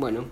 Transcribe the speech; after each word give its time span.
Bueno, 0.00 0.24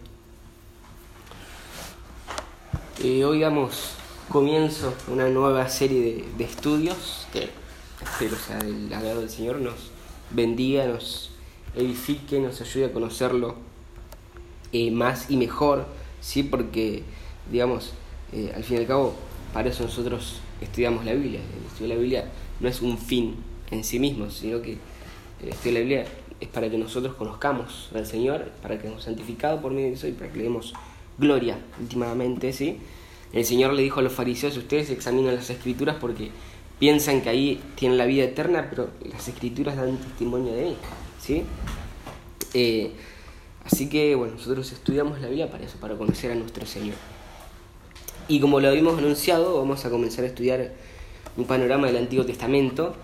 eh, 3.04 3.22
hoy 3.22 3.40
damos 3.40 3.91
comienzo 4.30 4.95
a 5.06 5.11
una 5.11 5.29
nueva 5.29 5.68
serie 5.68 6.25
de, 6.38 6.45
estudios 6.45 7.27
que 7.34 7.50
espero 8.02 8.34
sea 8.36 8.61
del 8.61 8.91
agrado 8.91 9.20
del 9.20 9.29
Señor 9.29 9.57
nos 9.57 9.91
bendiga, 10.30 10.86
nos 10.86 11.32
edifique, 11.77 12.41
nos 12.41 12.62
ayude 12.62 12.86
a 12.86 12.93
conocerlo 12.95 13.57
eh, 14.73 14.91
más 14.91 15.30
y 15.30 15.36
mejor, 15.36 15.85
¿sí? 16.23 16.45
porque, 16.45 17.03
digamos, 17.53 17.93
eh, 18.32 18.50
al 18.57 18.64
fin 18.64 18.79
y 18.79 18.80
al 18.80 18.87
cabo, 18.87 19.16
para 19.53 19.69
eso 19.69 19.82
nosotros 19.82 20.41
estudiamos 20.62 21.05
la 21.05 21.12
Biblia. 21.12 21.41
El 21.41 21.66
estudio 21.66 21.89
de 21.89 21.95
la 21.95 22.00
Biblia 22.00 22.30
no 22.61 22.71
es 22.71 22.80
un 22.80 22.96
fin 22.96 23.37
en 23.71 23.85
sí 23.85 23.98
mismo, 23.98 24.30
sino 24.30 24.62
que 24.62 24.79
el 25.43 25.50
estudio 25.50 25.75
de 25.75 25.80
la 25.80 25.80
Biblia 25.80 26.07
es 26.41 26.48
para 26.48 26.70
que 26.70 26.79
nosotros 26.79 27.14
conozcamos 27.14 27.89
al 27.95 28.07
Señor, 28.07 28.50
para 28.62 28.77
que 28.77 28.82
seamos 28.82 29.05
santificados 29.05 29.60
por 29.60 29.73
medio 29.73 29.88
de 29.88 29.95
eso 29.95 30.06
y 30.06 30.12
para 30.12 30.30
que 30.30 30.38
le 30.38 30.45
demos 30.45 30.73
gloria 31.19 31.59
últimamente, 31.80 32.52
¿sí? 32.52 32.78
El 33.33 33.45
Señor 33.45 33.74
le 33.74 33.83
dijo 33.83 34.01
a 34.01 34.02
los 34.02 34.12
fariseos, 34.12 34.56
ustedes 34.56 34.91
examinan 34.91 35.34
las 35.34 35.51
escrituras 35.51 35.97
porque 36.01 36.30
piensan 36.78 37.20
que 37.20 37.28
ahí 37.28 37.61
tienen 37.74 37.98
la 37.98 38.06
vida 38.06 38.24
eterna, 38.24 38.69
pero 38.70 38.88
las 39.11 39.27
escrituras 39.28 39.77
dan 39.77 39.97
testimonio 39.98 40.52
de 40.52 40.62
mí, 40.62 40.77
¿sí? 41.20 41.42
Eh, 42.55 42.92
así 43.64 43.89
que, 43.89 44.14
bueno, 44.14 44.34
nosotros 44.34 44.70
estudiamos 44.73 45.20
la 45.20 45.27
Biblia 45.27 45.50
para 45.50 45.64
eso, 45.64 45.78
para 45.78 45.97
conocer 45.97 46.30
a 46.30 46.34
nuestro 46.34 46.64
Señor. 46.64 46.97
Y 48.28 48.41
como 48.41 48.61
lo 48.61 48.69
habíamos 48.69 48.97
anunciado, 48.98 49.59
vamos 49.59 49.84
a 49.84 49.91
comenzar 49.91 50.25
a 50.25 50.28
estudiar 50.28 50.73
un 51.36 51.45
panorama 51.45 51.86
del 51.86 51.97
Antiguo 51.97 52.25
Testamento, 52.25 52.95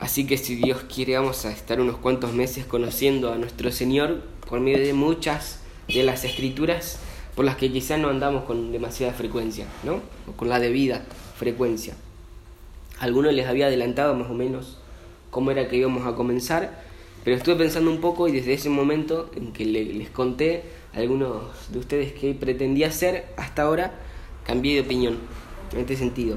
Así 0.00 0.26
que 0.26 0.38
si 0.38 0.54
Dios 0.54 0.84
quiere 0.92 1.16
vamos 1.16 1.44
a 1.44 1.50
estar 1.50 1.80
unos 1.80 1.96
cuantos 1.96 2.32
meses 2.32 2.64
conociendo 2.64 3.32
a 3.32 3.36
nuestro 3.36 3.72
Señor 3.72 4.22
por 4.48 4.60
medio 4.60 4.78
de 4.78 4.92
muchas 4.92 5.60
de 5.88 6.02
las 6.04 6.24
escrituras 6.24 7.00
por 7.34 7.44
las 7.44 7.56
que 7.56 7.72
quizás 7.72 7.98
no 7.98 8.08
andamos 8.08 8.44
con 8.44 8.72
demasiada 8.72 9.12
frecuencia, 9.12 9.66
¿no? 9.82 10.00
O 10.28 10.32
con 10.36 10.48
la 10.48 10.60
debida 10.60 11.04
frecuencia. 11.36 11.94
algunos 13.00 13.32
les 13.32 13.46
había 13.46 13.66
adelantado 13.66 14.14
más 14.14 14.30
o 14.30 14.34
menos 14.34 14.78
cómo 15.30 15.50
era 15.50 15.68
que 15.68 15.76
íbamos 15.76 16.06
a 16.06 16.14
comenzar, 16.14 16.82
pero 17.24 17.36
estuve 17.36 17.56
pensando 17.56 17.90
un 17.90 18.00
poco 18.00 18.28
y 18.28 18.32
desde 18.32 18.54
ese 18.54 18.70
momento 18.70 19.30
en 19.36 19.52
que 19.52 19.64
les 19.64 20.10
conté 20.10 20.64
a 20.94 20.98
algunos 20.98 21.70
de 21.70 21.78
ustedes 21.78 22.12
qué 22.12 22.34
pretendía 22.34 22.88
hacer, 22.88 23.26
hasta 23.36 23.62
ahora 23.62 23.92
cambié 24.44 24.74
de 24.74 24.80
opinión 24.80 25.18
en 25.72 25.80
este 25.80 25.96
sentido. 25.96 26.36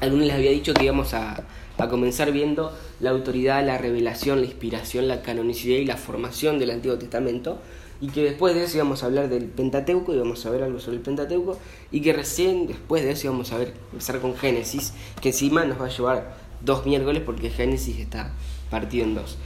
algunos 0.00 0.26
les 0.26 0.34
había 0.34 0.50
dicho 0.50 0.74
que 0.74 0.84
íbamos 0.84 1.14
a 1.14 1.44
a 1.78 1.88
comenzar 1.88 2.32
viendo 2.32 2.72
la 3.00 3.10
autoridad, 3.10 3.64
la 3.64 3.78
revelación, 3.78 4.40
la 4.40 4.46
inspiración, 4.46 5.08
la 5.08 5.22
canonicidad 5.22 5.78
y 5.78 5.84
la 5.84 5.96
formación 5.96 6.58
del 6.58 6.70
Antiguo 6.70 6.98
Testamento, 6.98 7.58
y 8.00 8.08
que 8.08 8.22
después 8.22 8.54
de 8.54 8.64
eso 8.64 8.76
íbamos 8.76 9.02
a 9.02 9.06
hablar 9.06 9.28
del 9.28 9.44
Pentateuco, 9.44 10.14
y 10.14 10.18
vamos 10.18 10.44
a 10.44 10.50
ver 10.50 10.62
algo 10.62 10.80
sobre 10.80 10.96
el 10.96 11.02
Pentateuco, 11.02 11.58
y 11.90 12.00
que 12.00 12.12
recién 12.12 12.66
después 12.66 13.02
de 13.02 13.12
eso 13.12 13.26
íbamos 13.26 13.52
a 13.52 13.58
ver, 13.58 13.74
empezar 13.92 14.20
con 14.20 14.36
Génesis, 14.36 14.92
que 15.20 15.30
encima 15.30 15.64
nos 15.64 15.80
va 15.80 15.86
a 15.86 15.90
llevar 15.90 16.36
dos 16.60 16.86
miércoles 16.86 17.22
porque 17.24 17.50
Génesis 17.50 17.98
está 17.98 18.32
partido 18.70 19.04
en 19.04 19.14
dos. 19.14 19.36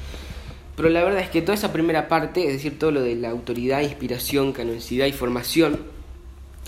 Pero 0.77 0.89
la 0.89 1.05
verdad 1.05 1.21
es 1.21 1.29
que 1.29 1.43
toda 1.43 1.55
esa 1.55 1.73
primera 1.73 2.09
parte, 2.09 2.47
es 2.47 2.55
decir, 2.55 2.79
todo 2.79 2.91
lo 2.91 3.03
de 3.03 3.15
la 3.15 3.31
autoridad, 3.31 3.83
inspiración, 3.83 4.53
canonicidad 4.53 5.07
y 5.07 5.13
formación, 5.13 5.79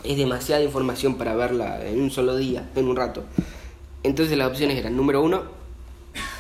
es 0.05 0.17
demasiada 0.17 0.63
información 0.63 1.17
para 1.17 1.35
verla 1.35 1.87
en 1.87 2.01
un 2.01 2.11
solo 2.11 2.37
día, 2.37 2.69
en 2.75 2.89
un 2.89 2.97
rato. 2.97 3.25
Entonces 4.03 4.37
las 4.37 4.49
opciones 4.49 4.77
eran, 4.79 4.97
número 4.97 5.23
uno, 5.23 5.43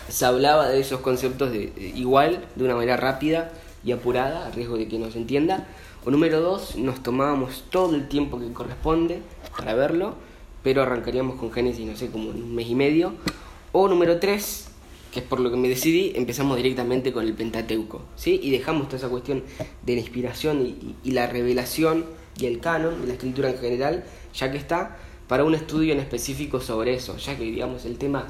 se 0.08 0.24
hablaba 0.24 0.68
de 0.68 0.80
esos 0.80 1.00
conceptos 1.00 1.52
de, 1.52 1.72
igual, 1.94 2.44
de 2.54 2.64
una 2.64 2.74
manera 2.74 2.96
rápida 2.96 3.52
y 3.84 3.92
apurada, 3.92 4.46
a 4.46 4.50
riesgo 4.50 4.76
de 4.76 4.88
que 4.88 4.98
no 4.98 5.10
se 5.10 5.18
entienda. 5.18 5.66
O 6.04 6.10
número 6.10 6.40
dos, 6.40 6.76
nos 6.76 7.02
tomábamos 7.02 7.64
todo 7.70 7.94
el 7.94 8.08
tiempo 8.08 8.40
que 8.40 8.52
corresponde 8.52 9.22
para 9.56 9.74
verlo, 9.74 10.14
pero 10.62 10.82
arrancaríamos 10.82 11.38
con 11.38 11.52
Génesis, 11.52 11.86
no 11.86 11.96
sé, 11.96 12.08
como 12.08 12.30
un 12.30 12.54
mes 12.54 12.68
y 12.68 12.74
medio. 12.74 13.14
O 13.70 13.88
número 13.88 14.18
tres, 14.18 14.68
que 15.12 15.20
es 15.20 15.24
por 15.24 15.38
lo 15.40 15.50
que 15.50 15.56
me 15.56 15.68
decidí, 15.68 16.12
empezamos 16.16 16.56
directamente 16.56 17.12
con 17.12 17.24
el 17.24 17.34
Pentateuco, 17.34 18.02
¿sí? 18.16 18.40
Y 18.42 18.50
dejamos 18.50 18.88
toda 18.88 18.98
esa 18.98 19.08
cuestión 19.08 19.44
de 19.82 19.94
la 19.94 20.00
inspiración 20.00 20.66
y, 20.66 20.96
y 21.04 21.12
la 21.12 21.26
revelación 21.28 22.04
y 22.38 22.46
el 22.46 22.60
canon, 22.60 22.94
y 23.02 23.06
la 23.06 23.12
escritura 23.12 23.50
en 23.50 23.58
general, 23.58 24.04
ya 24.34 24.50
que 24.50 24.58
está, 24.58 24.96
para 25.28 25.44
un 25.44 25.54
estudio 25.54 25.92
en 25.92 26.00
específico 26.00 26.60
sobre 26.60 26.94
eso, 26.94 27.16
ya 27.16 27.36
que 27.36 27.44
digamos 27.44 27.84
el 27.84 27.98
tema 27.98 28.26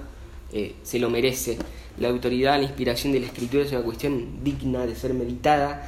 eh, 0.53 0.75
se 0.83 0.99
lo 0.99 1.11
merece. 1.11 1.59
La 1.99 2.09
autoridad, 2.09 2.59
la 2.59 2.65
inspiración 2.65 3.13
de 3.13 3.21
la 3.21 3.27
escritura 3.27 3.65
es 3.65 3.73
una 3.73 3.83
cuestión 3.83 4.43
digna 4.45 4.87
de 4.87 4.95
ser 4.95 5.15
meditada 5.15 5.87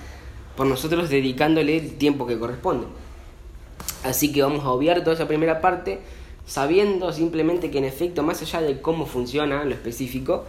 por 0.57 0.67
nosotros 0.67 1.11
dedicándole 1.11 1.77
el 1.77 1.95
tiempo 1.95 2.27
que 2.27 2.39
corresponde. 2.39 2.87
Así 4.05 4.33
que 4.33 4.43
vamos 4.43 4.65
a 4.65 4.71
obviar 4.71 5.01
toda 5.01 5.15
esa 5.15 5.29
primera 5.29 5.61
parte 5.61 6.01
sabiendo 6.47 7.13
simplemente 7.13 7.71
que 7.71 7.79
en 7.79 7.85
efecto, 7.85 8.23
más 8.23 8.43
allá 8.43 8.61
de 8.61 8.81
cómo 8.81 9.07
funciona 9.07 9.65
lo 9.65 9.75
específico, 9.75 10.45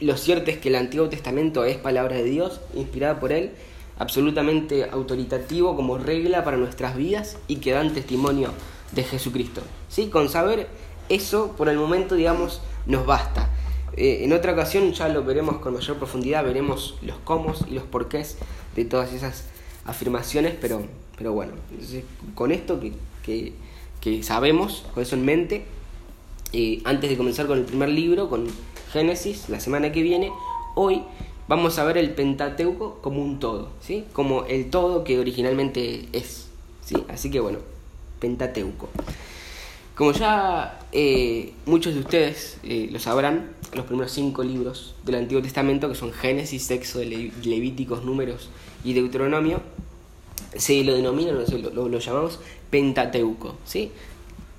lo 0.00 0.16
cierto 0.16 0.50
es 0.50 0.58
que 0.58 0.68
el 0.68 0.76
Antiguo 0.76 1.08
Testamento 1.08 1.64
es 1.64 1.76
palabra 1.76 2.16
de 2.16 2.24
Dios, 2.24 2.60
inspirada 2.74 3.20
por 3.20 3.32
Él, 3.32 3.52
absolutamente 3.98 4.88
autoritativo 4.90 5.76
como 5.76 5.98
regla 5.98 6.44
para 6.44 6.56
nuestras 6.56 6.96
vidas 6.96 7.36
y 7.48 7.56
que 7.56 7.72
dan 7.72 7.92
testimonio 7.92 8.50
de 8.92 9.04
Jesucristo. 9.04 9.62
¿Sí? 9.90 10.08
Con 10.08 10.30
saber 10.30 10.68
eso, 11.10 11.54
por 11.58 11.68
el 11.68 11.76
momento, 11.76 12.14
digamos, 12.14 12.62
nos 12.86 13.04
basta. 13.04 13.50
Eh, 13.96 14.20
en 14.24 14.32
otra 14.32 14.52
ocasión 14.52 14.92
ya 14.92 15.08
lo 15.08 15.24
veremos 15.24 15.58
con 15.58 15.74
mayor 15.74 15.98
profundidad, 15.98 16.44
veremos 16.44 16.96
los 17.02 17.16
cómo 17.24 17.52
y 17.68 17.74
los 17.74 17.84
porqués 17.84 18.38
de 18.76 18.84
todas 18.84 19.12
esas 19.12 19.44
afirmaciones, 19.84 20.54
pero, 20.60 20.82
pero 21.18 21.32
bueno, 21.32 21.52
con 22.34 22.52
esto 22.52 22.80
que, 22.80 23.52
que, 24.00 24.22
sabemos, 24.22 24.86
con 24.94 25.02
eso 25.02 25.16
en 25.16 25.24
mente, 25.24 25.64
eh, 26.52 26.80
antes 26.84 27.10
de 27.10 27.16
comenzar 27.16 27.46
con 27.46 27.58
el 27.58 27.64
primer 27.64 27.88
libro, 27.88 28.28
con 28.28 28.46
Génesis, 28.92 29.48
la 29.48 29.58
semana 29.58 29.92
que 29.92 30.02
viene, 30.02 30.30
hoy 30.76 31.02
vamos 31.48 31.78
a 31.78 31.84
ver 31.84 31.98
el 31.98 32.10
Pentateuco 32.14 33.00
como 33.02 33.22
un 33.22 33.40
todo, 33.40 33.70
¿sí? 33.80 34.04
como 34.12 34.44
el 34.44 34.70
todo 34.70 35.02
que 35.02 35.18
originalmente 35.18 36.08
es. 36.12 36.48
¿sí? 36.84 36.96
Así 37.08 37.30
que 37.30 37.40
bueno, 37.40 37.58
Pentateuco. 38.20 38.88
Como 40.00 40.12
ya 40.12 40.78
eh, 40.92 41.52
muchos 41.66 41.92
de 41.92 42.00
ustedes 42.00 42.56
eh, 42.62 42.88
lo 42.90 42.98
sabrán, 42.98 43.50
los 43.74 43.84
primeros 43.84 44.10
cinco 44.10 44.42
libros 44.42 44.94
del 45.04 45.16
Antiguo 45.16 45.42
Testamento, 45.42 45.90
que 45.90 45.94
son 45.94 46.10
Génesis, 46.10 46.62
Sexo, 46.62 47.00
Levíticos, 47.04 48.02
Números 48.02 48.48
y 48.82 48.94
Deuteronomio, 48.94 49.60
se 50.56 50.82
lo 50.84 50.94
denominan, 50.94 51.44
lo, 51.74 51.86
lo, 51.86 51.98
llamamos 51.98 52.40
Pentateuco. 52.70 53.58
¿sí? 53.66 53.92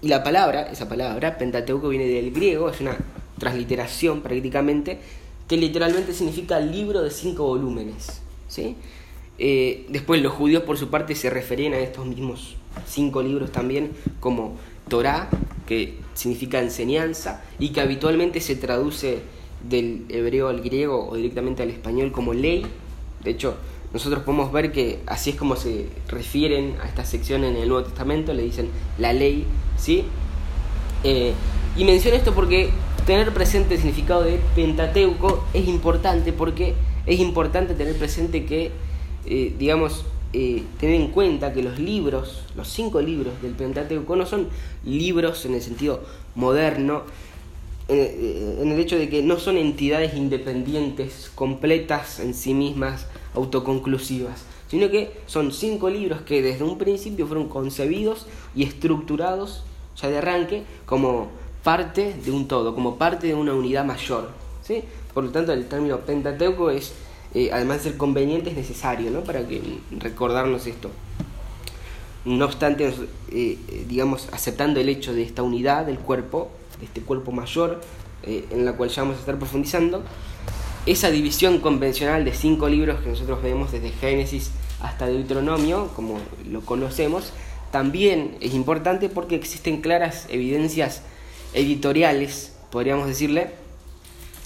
Y 0.04 0.10
la 0.10 0.24
palabra, 0.24 0.70
esa 0.72 0.88
palabra, 0.88 1.40
Pentateuco, 1.40 1.90
viene 1.90 2.06
del 2.06 2.32
griego, 2.32 2.70
es 2.70 2.80
una 2.80 2.96
transliteración 3.40 4.22
prácticamente, 4.22 5.00
que 5.48 5.58
literalmente 5.58 6.14
significa 6.14 6.60
libro 6.60 7.02
de 7.02 7.10
cinco 7.10 7.48
volúmenes. 7.48 8.22
¿sí? 8.48 8.76
Eh, 9.40 9.88
después 9.90 10.22
los 10.22 10.34
judíos 10.34 10.62
por 10.62 10.78
su 10.78 10.92
parte 10.92 11.16
se 11.16 11.32
referían 11.32 11.74
a 11.74 11.80
estos 11.80 12.06
mismos 12.06 12.58
cinco 12.88 13.22
libros 13.22 13.52
también 13.52 13.92
como 14.20 14.58
Torah, 14.92 15.30
que 15.66 15.96
significa 16.16 16.60
enseñanza 16.60 17.42
y 17.58 17.70
que 17.70 17.80
habitualmente 17.80 18.42
se 18.42 18.58
traduce 18.58 19.20
del 19.68 20.06
hebreo 20.10 20.50
al 20.50 20.60
griego 20.60 21.08
o 21.08 21.16
directamente 21.16 21.64
al 21.64 21.70
español 21.70 22.12
como 22.12 22.34
ley. 22.34 22.66
De 23.24 23.32
hecho, 23.32 23.56
nosotros 23.94 24.24
podemos 24.24 24.52
ver 24.52 24.74
que 24.74 25.00
así 25.06 25.30
es 25.30 25.38
como 25.38 25.56
se 25.56 25.88
refieren 26.10 26.76
a 26.84 26.88
esta 26.88 27.06
sección 27.06 27.46
en 27.46 27.56
el 27.56 27.70
Nuevo 27.70 27.86
Testamento, 27.86 28.34
le 28.34 28.44
dicen 28.44 28.68
la 28.98 29.14
ley, 29.14 29.46
¿sí? 29.78 30.04
Eh, 31.06 31.32
y 31.78 31.86
menciono 31.86 32.18
esto 32.18 32.34
porque 32.36 32.70
tener 33.06 33.34
presente 33.34 33.76
el 33.76 33.80
significado 33.80 34.24
de 34.24 34.42
Pentateuco 34.56 35.46
es 35.54 35.70
importante 35.70 36.34
porque 36.34 36.76
es 37.06 37.20
importante 37.22 37.76
tener 37.76 37.98
presente 37.98 38.44
que, 38.46 38.72
eh, 39.26 39.56
digamos, 39.58 40.04
eh, 40.34 40.64
tener 40.80 40.96
en 40.96 41.08
cuenta 41.10 41.54
que 41.54 41.62
los 41.62 41.80
libros, 41.80 42.44
los 42.56 42.68
cinco 42.70 43.02
libros 43.02 43.42
del 43.42 43.52
Pentateuco, 43.52 44.16
no 44.16 44.26
son 44.26 44.48
libros 44.86 45.46
en 45.46 45.56
el 45.56 45.62
sentido 45.62 46.02
moderno, 46.36 47.04
eh, 47.90 48.58
en 48.62 48.72
el 48.72 48.80
hecho 48.80 48.98
de 48.98 49.10
que 49.10 49.22
no 49.22 49.40
son 49.40 49.58
entidades 49.58 50.16
independientes, 50.16 51.32
completas 51.36 52.20
en 52.20 52.34
sí 52.34 52.54
mismas, 52.54 53.08
autoconclusivas, 53.36 54.46
sino 54.70 54.90
que 54.90 55.12
son 55.26 55.52
cinco 55.52 55.90
libros 55.90 56.22
que 56.22 56.42
desde 56.42 56.64
un 56.64 56.78
principio 56.78 57.28
fueron 57.28 57.50
concebidos 57.50 58.28
y 58.56 58.64
estructurados 58.64 59.64
ya 60.02 60.10
de 60.10 60.20
arranque 60.20 60.64
como 60.86 61.28
parte 61.64 62.16
de 62.24 62.32
un 62.32 62.48
todo, 62.48 62.74
como 62.74 62.96
parte 62.96 63.28
de 63.28 63.36
una 63.36 63.54
unidad 63.54 63.84
mayor. 63.84 64.30
¿sí? 64.64 64.84
Por 65.14 65.26
lo 65.26 65.32
tanto, 65.32 65.52
el 65.52 65.68
término 65.68 66.00
Pentateuco 66.00 66.70
es 66.70 66.94
eh, 67.34 67.50
además 67.54 67.78
de 67.78 67.84
ser 67.92 67.98
conveniente, 67.98 68.50
es 68.50 68.56
necesario, 68.56 69.12
¿no? 69.12 69.24
Para 69.24 69.48
que 69.48 69.62
recordarnos 70.00 70.68
esto. 70.68 70.90
No 72.26 72.46
obstante, 72.46 72.88
eh, 72.88 72.94
eh, 73.32 73.86
digamos, 73.88 74.30
aceptando 74.32 74.80
el 74.80 74.90
hecho 74.90 75.14
de 75.14 75.24
esta 75.24 75.42
unidad 75.42 75.86
del 75.86 76.00
cuerpo, 76.00 76.52
de 76.80 76.86
este 76.86 77.02
cuerpo 77.02 77.32
mayor, 77.32 77.82
en 78.24 78.66
la 78.66 78.74
cual 78.74 78.90
ya 78.90 79.02
vamos 79.02 79.18
a 79.18 79.20
estar 79.22 79.40
profundizando, 79.40 80.04
esa 80.86 81.10
división 81.10 81.60
convencional 81.60 82.24
de 82.26 82.34
cinco 82.34 82.70
libros 82.70 83.02
que 83.02 83.10
nosotros 83.10 83.42
vemos 83.42 83.72
desde 83.72 83.90
Génesis 83.90 84.52
hasta 84.82 85.08
Deuteronomio, 85.08 85.90
como 85.96 86.20
lo 86.50 86.62
conocemos, 86.62 87.34
también 87.72 88.38
es 88.42 88.54
importante 88.54 89.08
porque 89.08 89.36
existen 89.36 89.82
claras 89.82 90.28
evidencias 90.30 91.04
editoriales, 91.54 92.54
podríamos 92.70 93.08
decirle, 93.08 93.52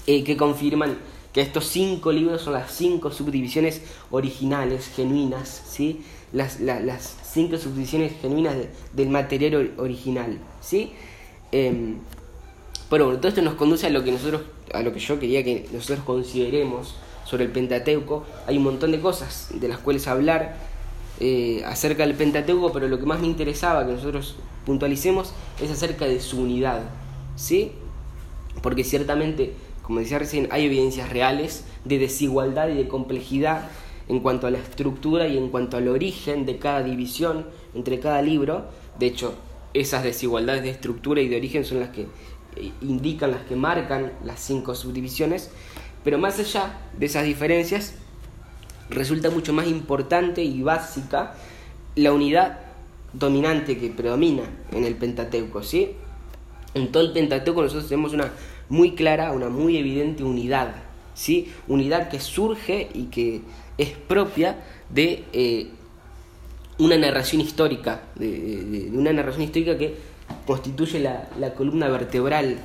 eh, 0.06 0.24
que 0.24 0.36
confirman 0.36 0.96
que 1.36 1.42
estos 1.42 1.66
cinco 1.66 2.12
libros 2.12 2.40
son 2.40 2.54
las 2.54 2.72
cinco 2.72 3.10
subdivisiones 3.10 3.82
originales, 4.10 4.88
genuinas, 4.96 5.64
¿sí? 5.68 6.00
las, 6.32 6.60
las 6.60 7.14
cinco 7.30 7.58
subdivisiones 7.58 8.14
genuinas 8.22 8.56
del 8.94 9.10
material 9.10 9.74
original. 9.76 10.38
¿sí? 10.62 10.92
Em, 11.52 11.96
pero 12.88 13.04
bueno, 13.04 13.20
todo 13.20 13.28
esto 13.28 13.42
nos 13.42 13.52
conduce 13.52 13.86
a 13.86 13.90
lo 13.90 14.02
que 14.02 14.12
nosotros, 14.12 14.44
a 14.72 14.80
lo 14.80 14.94
que 14.94 14.98
yo 14.98 15.20
quería 15.20 15.44
que 15.44 15.68
nosotros 15.74 16.06
consideremos 16.06 16.94
sobre 17.26 17.44
el 17.44 17.50
Pentateuco. 17.50 18.24
Hay 18.46 18.56
un 18.56 18.64
montón 18.64 18.92
de 18.92 19.00
cosas 19.00 19.48
de 19.52 19.68
las 19.68 19.76
cuales 19.76 20.08
hablar 20.08 20.56
eh, 21.20 21.62
acerca 21.66 22.06
del 22.06 22.16
Pentateuco, 22.16 22.72
pero 22.72 22.88
lo 22.88 22.98
que 22.98 23.04
más 23.04 23.20
me 23.20 23.26
interesaba 23.26 23.84
que 23.84 23.92
nosotros 23.92 24.36
puntualicemos 24.64 25.34
es 25.60 25.70
acerca 25.70 26.06
de 26.06 26.18
su 26.18 26.40
unidad, 26.40 26.80
¿sí? 27.36 27.72
Porque 28.62 28.84
ciertamente, 28.84 29.52
como 29.86 30.00
decía 30.00 30.18
recién, 30.18 30.48
hay 30.50 30.64
evidencias 30.64 31.10
reales 31.10 31.64
de 31.84 31.98
desigualdad 31.98 32.68
y 32.68 32.74
de 32.74 32.88
complejidad 32.88 33.68
en 34.08 34.18
cuanto 34.18 34.48
a 34.48 34.50
la 34.50 34.58
estructura 34.58 35.28
y 35.28 35.38
en 35.38 35.48
cuanto 35.48 35.76
al 35.76 35.86
origen 35.86 36.44
de 36.44 36.58
cada 36.58 36.82
división 36.82 37.46
entre 37.72 38.00
cada 38.00 38.20
libro. 38.20 38.64
De 38.98 39.06
hecho, 39.06 39.36
esas 39.74 40.02
desigualdades 40.02 40.64
de 40.64 40.70
estructura 40.70 41.20
y 41.20 41.28
de 41.28 41.36
origen 41.36 41.64
son 41.64 41.78
las 41.78 41.90
que 41.90 42.08
indican, 42.80 43.30
las 43.30 43.42
que 43.42 43.54
marcan 43.54 44.12
las 44.24 44.40
cinco 44.40 44.74
subdivisiones, 44.74 45.50
pero 46.02 46.18
más 46.18 46.40
allá 46.40 46.80
de 46.98 47.06
esas 47.06 47.24
diferencias, 47.24 47.94
resulta 48.90 49.30
mucho 49.30 49.52
más 49.52 49.68
importante 49.68 50.42
y 50.42 50.62
básica 50.62 51.34
la 51.94 52.12
unidad 52.12 52.58
dominante 53.12 53.78
que 53.78 53.90
predomina 53.90 54.42
en 54.72 54.84
el 54.84 54.96
Pentateuco, 54.96 55.62
¿sí? 55.62 55.92
En 56.74 56.90
todo 56.90 57.04
el 57.04 57.12
Pentateuco 57.12 57.62
nosotros 57.62 57.88
tenemos 57.88 58.12
una 58.12 58.32
muy 58.68 58.92
clara, 58.92 59.32
una 59.32 59.48
muy 59.48 59.76
evidente 59.76 60.24
unidad, 60.24 60.74
¿sí? 61.14 61.52
Unidad 61.68 62.08
que 62.08 62.20
surge 62.20 62.88
y 62.94 63.04
que 63.04 63.42
es 63.78 63.90
propia 63.90 64.56
de 64.90 65.24
eh, 65.32 65.68
una 66.78 66.96
narración 66.96 67.40
histórica, 67.40 68.02
de, 68.14 68.90
una 68.92 69.12
narración 69.12 69.44
histórica 69.44 69.78
que 69.78 69.96
constituye 70.46 71.00
la, 71.00 71.54
columna 71.54 71.88
vertebral 71.88 72.58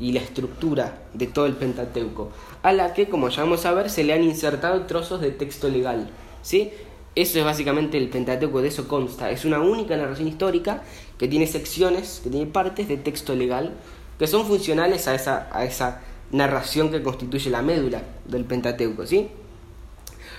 y 0.00 0.12
la 0.12 0.20
estructura 0.20 1.02
de 1.12 1.26
todo 1.26 1.46
el 1.46 1.54
Pentateuco, 1.54 2.30
a 2.62 2.72
la 2.72 2.94
que, 2.94 3.08
como 3.08 3.28
ya 3.28 3.42
vamos 3.42 3.66
a 3.66 3.72
ver, 3.72 3.90
se 3.90 4.04
le 4.04 4.12
han 4.12 4.22
insertado 4.22 4.86
trozos 4.86 5.20
de 5.20 5.30
texto 5.30 5.68
legal. 5.68 6.08
¿sí? 6.42 6.70
Eso 7.14 7.38
es 7.40 7.44
básicamente 7.44 7.98
el 7.98 8.08
Pentateuco, 8.08 8.62
de 8.62 8.68
eso 8.68 8.86
consta. 8.86 9.30
Es 9.30 9.44
una 9.44 9.60
única 9.60 9.96
narración 9.96 10.28
histórica 10.28 10.82
que 11.18 11.26
tiene 11.26 11.46
secciones, 11.46 12.20
que 12.22 12.30
tiene 12.30 12.46
partes 12.46 12.88
de 12.88 12.96
texto 12.96 13.34
legal, 13.34 13.72
que 14.18 14.26
son 14.26 14.46
funcionales 14.46 15.08
a 15.08 15.14
esa, 15.14 15.48
a 15.52 15.64
esa 15.64 16.00
narración 16.32 16.90
que 16.90 17.02
constituye 17.02 17.50
la 17.50 17.62
médula 17.62 18.02
del 18.26 18.44
Pentateuco. 18.44 19.06
¿sí? 19.06 19.28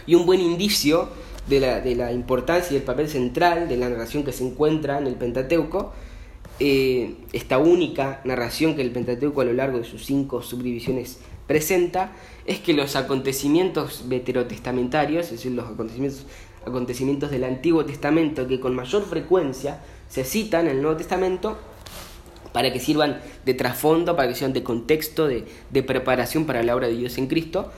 Y 0.05 0.15
un 0.15 0.25
buen 0.25 0.41
indicio 0.41 1.09
de 1.47 1.59
la, 1.59 1.79
de 1.81 1.95
la 1.95 2.11
importancia 2.11 2.73
y 2.73 2.77
el 2.77 2.83
papel 2.83 3.09
central 3.09 3.67
de 3.69 3.77
la 3.77 3.89
narración 3.89 4.23
que 4.23 4.31
se 4.31 4.45
encuentra 4.45 4.97
en 4.97 5.07
el 5.07 5.15
Pentateuco 5.15 5.93
eh, 6.61 7.15
esta 7.31 7.57
única 7.57 8.19
narración 8.25 8.75
que 8.75 8.81
el 8.81 8.91
Pentateuco 8.91 9.39
a 9.39 9.45
lo 9.45 9.53
largo 9.53 9.77
de 9.77 9.85
sus 9.85 10.05
cinco 10.05 10.41
subdivisiones 10.41 11.19
presenta 11.47 12.11
es 12.45 12.59
que 12.59 12.73
los 12.73 12.97
acontecimientos 12.97 14.09
veterotestamentarios, 14.09 15.27
es 15.27 15.31
decir, 15.31 15.53
los 15.53 15.69
acontecimientos, 15.69 16.25
acontecimientos 16.67 17.31
del 17.31 17.45
Antiguo 17.45 17.85
Testamento 17.85 18.45
que 18.45 18.59
con 18.59 18.75
mayor 18.75 19.05
frecuencia 19.05 19.79
se 20.09 20.25
citan 20.25 20.67
en 20.67 20.75
el 20.75 20.81
Nuevo 20.81 20.97
Testamento, 20.97 21.57
para 22.51 22.73
que 22.73 22.79
sirvan 22.79 23.21
de 23.45 23.53
trasfondo, 23.53 24.15
para 24.15 24.27
que 24.27 24.35
sirvan 24.35 24.53
de 24.53 24.63
contexto, 24.63 25.27
de, 25.27 25.43
preparación 25.83 26.45
para 26.45 26.63
la 26.63 26.75
obra 26.75 26.87
de 26.87 26.95
Dios 26.95 27.17
en 27.17 27.27
Cristo, 27.27 27.71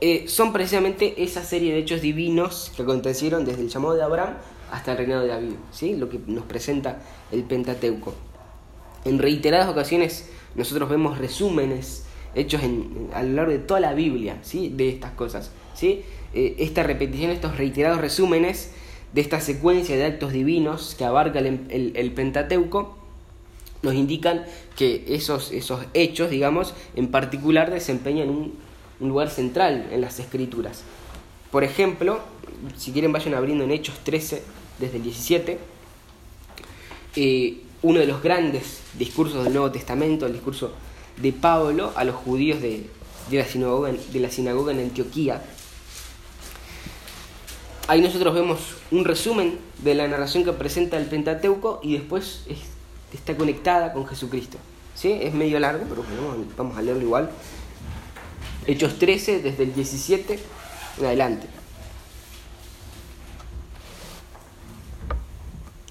eh, 0.00 0.24
son 0.28 0.52
precisamente 0.52 1.22
esa 1.22 1.42
serie 1.42 1.72
de 1.72 1.80
hechos 1.80 2.00
divinos 2.00 2.72
que 2.76 2.82
acontecieron 2.82 3.44
desde 3.44 3.62
el 3.62 3.68
llamado 3.68 3.94
de 3.94 4.02
Abraham 4.02 4.34
hasta 4.70 4.92
el 4.92 4.98
reinado 4.98 5.22
de 5.22 5.28
David, 5.28 5.54
¿sí? 5.72 5.96
lo 5.96 6.08
que 6.08 6.20
nos 6.26 6.44
presenta 6.44 7.00
el 7.32 7.42
Pentateuco. 7.44 8.14
En 9.04 9.18
reiteradas 9.18 9.68
ocasiones 9.68 10.28
nosotros 10.54 10.88
vemos 10.88 11.18
resúmenes 11.18 12.04
hechos 12.34 12.62
en, 12.62 13.08
a 13.12 13.22
lo 13.22 13.32
largo 13.34 13.52
de 13.52 13.58
toda 13.58 13.80
la 13.80 13.94
Biblia 13.94 14.38
¿sí? 14.42 14.68
de 14.68 14.88
estas 14.88 15.12
cosas. 15.12 15.50
¿sí? 15.74 16.02
Eh, 16.34 16.56
esta 16.58 16.82
repetición, 16.82 17.30
estos 17.30 17.56
reiterados 17.56 18.00
resúmenes 18.00 18.72
de 19.12 19.20
esta 19.20 19.40
secuencia 19.40 19.96
de 19.96 20.04
actos 20.04 20.32
divinos 20.32 20.94
que 20.96 21.04
abarca 21.04 21.38
el, 21.38 22.12
Pentateuco, 22.14 22.97
nos 23.82 23.94
indican 23.94 24.44
que 24.76 25.04
esos, 25.08 25.52
esos 25.52 25.80
hechos, 25.94 26.30
digamos, 26.30 26.74
en 26.96 27.08
particular 27.10 27.70
desempeñan 27.70 28.28
un, 28.28 28.54
un 29.00 29.08
lugar 29.08 29.30
central 29.30 29.88
en 29.92 30.00
las 30.00 30.18
escrituras. 30.18 30.82
Por 31.50 31.64
ejemplo, 31.64 32.20
si 32.76 32.92
quieren 32.92 33.12
vayan 33.12 33.34
abriendo 33.34 33.64
en 33.64 33.70
Hechos 33.70 33.96
13, 34.04 34.42
desde 34.78 34.96
el 34.98 35.02
17, 35.02 35.58
eh, 37.16 37.60
uno 37.82 38.00
de 38.00 38.06
los 38.06 38.22
grandes 38.22 38.80
discursos 38.98 39.44
del 39.44 39.52
Nuevo 39.52 39.70
Testamento, 39.70 40.26
el 40.26 40.32
discurso 40.32 40.72
de 41.16 41.32
Pablo 41.32 41.92
a 41.96 42.04
los 42.04 42.16
judíos 42.16 42.60
de, 42.60 42.86
la, 43.30 43.44
sinagoga, 43.44 43.92
de 43.92 44.20
la 44.20 44.30
sinagoga 44.30 44.72
en 44.72 44.80
Antioquía. 44.80 45.42
Ahí 47.86 48.02
nosotros 48.02 48.34
vemos 48.34 48.58
un 48.90 49.04
resumen 49.04 49.58
de 49.78 49.94
la 49.94 50.06
narración 50.08 50.44
que 50.44 50.52
presenta 50.52 50.98
el 50.98 51.06
Pentateuco 51.06 51.80
y 51.82 51.94
después 51.94 52.42
está 53.12 53.36
conectada 53.36 53.92
con 53.92 54.06
Jesucristo. 54.06 54.58
¿Sí? 54.94 55.18
Es 55.22 55.32
medio 55.32 55.60
largo, 55.60 55.84
pero 55.88 56.04
vamos 56.56 56.76
a 56.76 56.82
leerlo 56.82 57.02
igual. 57.02 57.30
Hechos 58.66 58.98
13, 58.98 59.42
desde 59.42 59.62
el 59.62 59.74
17 59.74 60.38
en 60.98 61.04
adelante. 61.04 61.46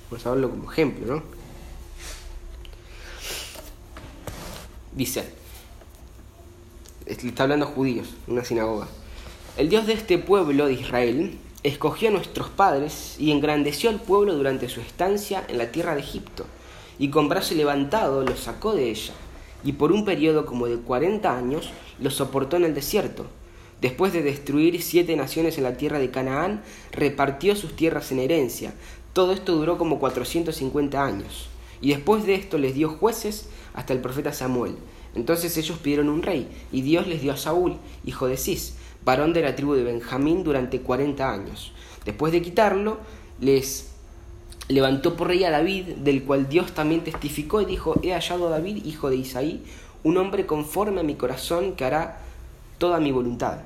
Vamos 0.10 0.26
a 0.26 0.32
verlo 0.32 0.50
como 0.50 0.72
ejemplo, 0.72 1.16
¿no? 1.16 1.24
Dice, 4.94 5.32
está 7.06 7.44
hablando 7.44 7.66
a 7.66 7.70
judíos, 7.70 8.16
una 8.28 8.44
sinagoga. 8.44 8.88
El 9.58 9.70
Dios 9.70 9.88
de 9.88 9.94
este 9.94 10.18
pueblo 10.18 10.68
de 10.68 10.74
Israel 10.74 11.38
escogió 11.64 12.10
a 12.10 12.12
nuestros 12.12 12.50
padres 12.50 13.16
y 13.20 13.32
engrandeció 13.32 13.90
al 13.90 14.02
pueblo 14.02 14.36
durante 14.36 14.70
su 14.70 14.82
estancia 14.82 15.44
en 15.48 15.58
la 15.58 15.72
tierra 15.72 15.96
de 15.96 16.02
Egipto, 16.02 16.46
y 17.00 17.10
con 17.10 17.30
brazo 17.30 17.56
levantado 17.56 18.24
los 18.24 18.40
sacó 18.40 18.74
de 18.74 18.90
ella, 18.90 19.14
y 19.64 19.74
por 19.74 19.92
un 19.92 20.06
periodo 20.06 20.46
como 20.46 20.68
de 20.68 20.78
cuarenta 20.78 21.38
años 21.38 21.70
los 22.00 22.16
soportó 22.16 22.58
en 22.58 22.66
el 22.66 22.74
desierto. 22.74 23.26
Después 23.82 24.12
de 24.14 24.24
destruir 24.24 24.82
siete 24.82 25.16
naciones 25.16 25.58
en 25.58 25.64
la 25.64 25.78
tierra 25.78 26.00
de 26.00 26.10
Canaán, 26.10 26.64
repartió 26.92 27.56
sus 27.56 27.76
tierras 27.76 28.12
en 28.12 28.20
herencia, 28.20 28.74
todo 29.14 29.34
esto 29.34 29.56
duró 29.56 29.78
como 29.78 30.00
450 30.00 31.04
años. 31.04 31.50
Y 31.82 31.90
después 31.90 32.26
de 32.26 32.36
esto 32.36 32.58
les 32.58 32.74
dio 32.74 32.90
jueces 32.90 33.50
hasta 33.74 33.94
el 33.94 34.00
profeta 34.00 34.34
Samuel. 34.34 34.76
Entonces 35.16 35.58
ellos 35.58 35.80
pidieron 35.80 36.10
un 36.10 36.22
rey, 36.24 36.48
y 36.72 36.82
Dios 36.82 37.08
les 37.08 37.22
dio 37.22 37.34
a 37.34 37.38
Saúl, 37.38 37.78
hijo 38.06 38.28
de 38.28 38.38
Cis, 38.38 38.76
varón 39.04 39.34
de 39.34 39.42
la 39.42 39.56
tribu 39.56 39.74
de 39.74 39.84
Benjamín, 39.84 40.44
durante 40.44 40.82
40 40.82 41.32
años. 41.32 41.72
Después 42.06 42.32
de 42.32 42.42
quitarlo, 42.42 43.00
les 43.40 43.92
levantó 44.68 45.16
por 45.16 45.28
rey 45.28 45.44
a 45.44 45.52
David, 45.52 45.96
del 45.98 46.24
cual 46.24 46.50
Dios 46.50 46.74
también 46.74 47.04
testificó 47.04 47.62
y 47.62 47.66
dijo, 47.66 48.00
he 48.04 48.14
hallado 48.14 48.48
a 48.48 48.52
David, 48.52 48.86
hijo 48.86 49.10
de 49.10 49.18
Isaí, 49.18 49.64
un 50.04 50.18
hombre 50.18 50.46
conforme 50.46 51.02
a 51.02 51.04
mi 51.04 51.16
corazón 51.16 51.74
que 51.74 51.86
hará 51.86 52.20
toda 52.78 53.00
mi 53.00 53.12
voluntad. 53.12 53.60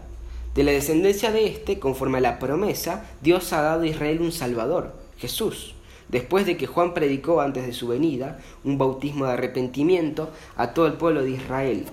De 0.55 0.63
la 0.63 0.72
descendencia 0.72 1.31
de 1.31 1.46
éste, 1.48 1.79
conforme 1.79 2.17
a 2.17 2.22
la 2.22 2.39
promesa, 2.39 3.05
Dios 3.22 3.53
ha 3.53 3.62
dado 3.62 3.84
a 3.84 3.88
Israel 3.88 4.22
un 4.22 4.31
Salvador 4.31 4.93
Jesús, 5.17 5.75
después 6.10 6.46
de 6.46 6.58
que 6.58 6.67
Juan 6.67 6.93
predicó 6.93 7.41
antes 7.41 7.65
de 7.65 7.74
su 7.74 7.88
venida 7.88 8.39
un 8.63 8.77
bautismo 8.77 9.25
de 9.25 9.34
arrepentimiento 9.34 10.29
a 10.58 10.74
todo 10.74 10.88
el 10.88 10.93
pueblo 10.93 11.24
de 11.24 11.31
Israel. 11.31 11.86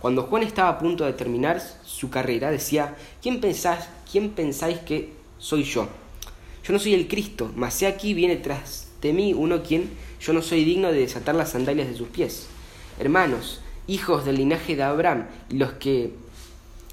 Cuando 0.00 0.22
Juan 0.22 0.44
estaba 0.44 0.70
a 0.70 0.78
punto 0.78 1.04
de 1.04 1.12
terminar 1.12 1.60
su 1.84 2.08
carrera, 2.08 2.50
decía, 2.50 2.96
¿quién 3.20 3.40
pensáis, 3.40 3.84
quién 4.10 4.30
pensáis 4.30 4.78
que 4.78 5.12
soy 5.38 5.64
yo? 5.64 5.88
Yo 6.68 6.74
no 6.74 6.78
soy 6.78 6.92
el 6.92 7.08
Cristo, 7.08 7.50
mas 7.56 7.80
he 7.80 7.86
aquí 7.86 8.12
viene 8.12 8.36
tras 8.36 8.88
de 9.00 9.14
mí 9.14 9.32
uno 9.32 9.62
quien 9.62 9.88
yo 10.20 10.34
no 10.34 10.42
soy 10.42 10.64
digno 10.64 10.92
de 10.92 11.00
desatar 11.00 11.34
las 11.34 11.52
sandalias 11.52 11.88
de 11.88 11.96
sus 11.96 12.08
pies. 12.08 12.46
Hermanos, 13.00 13.62
hijos 13.86 14.26
del 14.26 14.36
linaje 14.36 14.76
de 14.76 14.82
Abraham, 14.82 15.28
los 15.48 15.72
que 15.72 16.12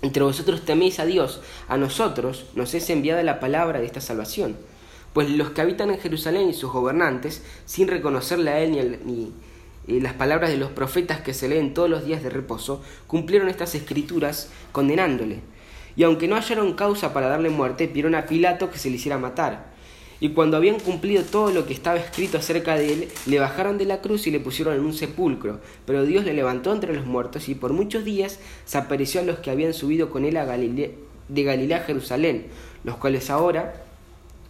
entre 0.01 0.23
vosotros 0.23 0.63
teméis 0.63 0.99
a 0.99 1.05
Dios, 1.05 1.41
a 1.67 1.75
nosotros 1.77 2.45
nos 2.55 2.73
es 2.73 2.89
enviada 2.89 3.21
la 3.21 3.41
palabra 3.41 3.79
de 3.79 3.85
esta 3.85 3.99
salvación 3.99 4.55
pues 5.11 5.29
los 5.29 5.51
que 5.51 5.61
habitan 5.61 5.91
en 5.91 5.99
Jerusalén 5.99 6.49
y 6.49 6.53
sus 6.53 6.73
gobernantes, 6.73 7.41
sin 7.65 7.87
reconocerle 7.87 8.51
a 8.51 8.59
él 8.59 8.99
ni, 9.05 9.31
ni 9.87 9.99
las 10.01 10.11
palabras 10.11 10.49
de 10.49 10.57
los 10.57 10.71
profetas 10.71 11.21
que 11.21 11.33
se 11.33 11.47
leen 11.47 11.73
todos 11.73 11.89
los 11.89 12.05
días 12.05 12.21
de 12.21 12.29
reposo, 12.29 12.83
cumplieron 13.07 13.47
estas 13.47 13.75
escrituras 13.75 14.49
condenándole. 14.73 15.39
Y 15.95 16.03
aunque 16.03 16.27
no 16.27 16.35
hallaron 16.35 16.73
causa 16.73 17.13
para 17.13 17.27
darle 17.27 17.49
muerte, 17.49 17.87
pidieron 17.87 18.15
a 18.15 18.25
Pilato 18.25 18.69
que 18.69 18.77
se 18.77 18.89
le 18.89 18.97
hiciera 18.97 19.17
matar. 19.17 19.73
Y 20.19 20.29
cuando 20.29 20.55
habían 20.57 20.79
cumplido 20.79 21.23
todo 21.23 21.51
lo 21.51 21.65
que 21.65 21.73
estaba 21.73 21.97
escrito 21.97 22.37
acerca 22.37 22.75
de 22.75 22.93
él, 22.93 23.07
le 23.25 23.39
bajaron 23.39 23.77
de 23.77 23.85
la 23.85 24.01
cruz 24.01 24.27
y 24.27 24.31
le 24.31 24.39
pusieron 24.39 24.75
en 24.75 24.85
un 24.85 24.93
sepulcro. 24.93 25.59
Pero 25.85 26.05
Dios 26.05 26.23
le 26.23 26.33
levantó 26.33 26.73
entre 26.73 26.93
los 26.93 27.05
muertos 27.05 27.49
y 27.49 27.55
por 27.55 27.73
muchos 27.73 28.05
días 28.05 28.39
se 28.65 28.77
apareció 28.77 29.21
a 29.21 29.25
los 29.25 29.39
que 29.39 29.51
habían 29.51 29.73
subido 29.73 30.09
con 30.09 30.25
él 30.25 30.37
a 30.37 30.45
de 30.45 31.43
Galilea 31.43 31.77
a 31.77 31.83
Jerusalén, 31.83 32.47
los 32.83 32.97
cuales 32.97 33.29
ahora 33.29 33.83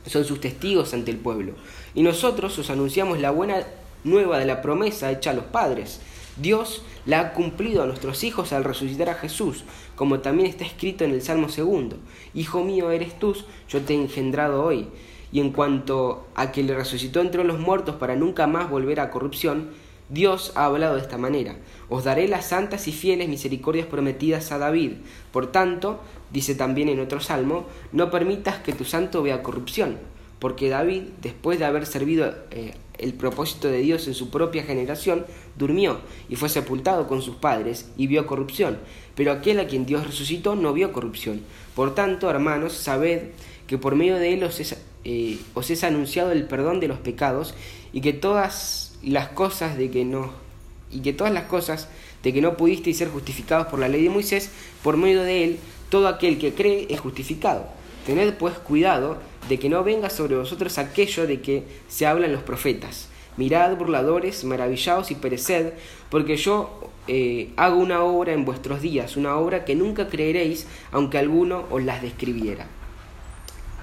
son 0.06 0.24
sus 0.24 0.40
testigos 0.40 0.94
ante 0.94 1.10
el 1.10 1.18
pueblo. 1.18 1.54
Y 1.96 2.04
nosotros 2.04 2.58
os 2.60 2.70
anunciamos 2.70 3.20
la 3.20 3.32
buena 3.32 3.66
nueva 4.04 4.38
de 4.38 4.46
la 4.46 4.62
promesa 4.62 5.12
hecha 5.12 5.32
a 5.32 5.34
los 5.34 5.46
padres. 5.46 6.00
Dios 6.38 6.84
la 7.06 7.20
ha 7.20 7.34
cumplido 7.34 7.82
a 7.82 7.86
nuestros 7.86 8.24
hijos 8.24 8.52
al 8.52 8.66
resucitar 8.66 9.10
a 9.10 9.16
Jesús, 9.16 9.64
como 9.96 10.20
también 10.20 10.50
está 10.50 10.66
escrito 10.66 11.06
en 11.06 11.12
el 11.12 11.22
Salmo 11.22 11.48
segundo. 11.48 11.98
Hijo 12.34 12.64
mío 12.64 12.92
eres 12.92 13.18
tú, 13.18 13.36
yo 13.70 13.82
te 13.82 13.94
he 13.94 13.96
engendrado 13.96 14.64
hoy. 14.64 14.88
Y 15.32 15.40
en 15.40 15.52
cuanto 15.52 16.28
a 16.36 16.52
que 16.52 16.64
le 16.64 16.76
resucitó 16.76 17.22
entre 17.22 17.44
los 17.44 17.60
muertos 17.60 17.96
para 17.96 18.16
nunca 18.16 18.48
más 18.48 18.70
volver 18.70 19.00
a 19.00 19.12
corrupción, 19.12 19.70
Dios 20.10 20.52
ha 20.56 20.66
hablado 20.66 20.96
de 20.96 21.02
esta 21.02 21.18
manera. 21.18 21.56
Os 21.90 22.04
daré 22.04 22.28
las 22.28 22.46
santas 22.46 22.88
y 22.88 22.92
fieles 22.92 23.28
misericordias 23.28 23.88
prometidas 23.88 24.52
a 24.52 24.58
David. 24.58 24.94
Por 25.32 25.52
tanto, 25.52 26.00
dice 26.32 26.54
también 26.54 26.90
en 26.90 27.00
otro 27.00 27.22
salmo, 27.22 27.66
no 27.92 28.12
permitas 28.12 28.58
que 28.60 28.74
tu 28.74 28.86
santo 28.86 29.24
vea 29.24 29.42
corrupción. 29.42 29.98
Porque 30.40 30.70
David, 30.70 31.04
después 31.22 31.60
de 31.60 31.66
haber 31.66 31.86
servido 31.86 32.36
eh, 32.52 32.76
el 32.98 33.14
propósito 33.14 33.68
de 33.68 33.80
Dios 33.80 34.08
en 34.08 34.14
su 34.14 34.30
propia 34.30 34.64
generación, 34.64 35.26
durmió 35.58 36.00
y 36.30 36.36
fue 36.36 36.50
sepultado 36.50 37.08
con 37.08 37.22
sus 37.22 37.36
padres 37.36 37.90
y 37.98 38.08
vio 38.08 38.28
corrupción. 38.28 38.80
Pero 39.16 39.32
aquel 39.32 39.60
a 39.60 39.68
quien 39.68 39.86
Dios 39.86 40.06
resucitó 40.06 40.56
no 40.56 40.74
vio 40.74 40.94
corrupción. 40.94 41.42
Por 41.76 41.96
tanto, 41.96 42.30
hermanos, 42.30 42.74
sabed 42.74 43.30
que 43.68 43.78
por 43.78 43.96
medio 43.96 44.16
de 44.16 44.34
él 44.34 44.44
os 44.44 44.60
es, 44.60 44.78
eh, 45.04 45.40
os 45.54 45.70
es 45.70 45.84
anunciado 45.84 46.32
el 46.32 46.48
perdón 46.48 46.80
de 46.80 46.88
los 46.88 47.00
pecados 47.00 47.54
y 47.94 48.02
que 48.02 48.14
todas 48.14 48.98
las 49.04 49.30
cosas 49.30 49.78
de 49.78 49.90
que 49.90 50.06
no 50.06 50.46
y 50.92 51.02
que 51.02 51.14
todas 51.14 51.34
las 51.34 51.46
cosas 51.46 51.90
de 52.24 52.34
que 52.34 52.42
no 52.42 52.58
pudisteis 52.58 52.98
ser 52.98 53.10
justificados 53.10 53.68
por 53.68 53.80
la 53.80 53.88
ley 53.88 54.04
de 54.04 54.10
Moisés, 54.10 54.50
por 54.84 54.98
medio 54.98 55.24
de 55.24 55.44
él, 55.44 55.60
todo 55.90 56.08
aquel 56.08 56.40
que 56.40 56.54
cree 56.54 56.88
es 56.90 57.00
justificado. 57.00 57.68
Tened 58.06 58.36
pues 58.36 58.54
cuidado 58.60 59.18
de 59.50 59.58
que 59.60 59.70
no 59.70 59.84
venga 59.84 60.10
sobre 60.10 60.36
vosotros 60.36 60.78
aquello 60.78 61.26
de 61.26 61.42
que 61.42 61.64
se 61.88 62.06
hablan 62.06 62.32
los 62.32 62.44
profetas. 62.44 63.10
Mirad, 63.38 63.76
burladores, 63.76 64.44
maravillaos 64.44 65.12
y 65.12 65.16
pereced, 65.16 65.74
porque 66.10 66.38
yo 66.38 66.92
eh, 67.08 67.52
hago 67.58 67.78
una 67.78 68.04
obra 68.04 68.34
en 68.34 68.46
vuestros 68.46 68.82
días, 68.82 69.18
una 69.18 69.36
obra 69.38 69.66
que 69.66 69.76
nunca 69.76 70.08
creeréis, 70.08 70.68
aunque 70.92 71.18
alguno 71.18 71.66
os 71.70 71.84
las 71.84 72.02
describiera. 72.02 72.68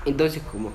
Entonces, 0.04 0.42
como 0.50 0.70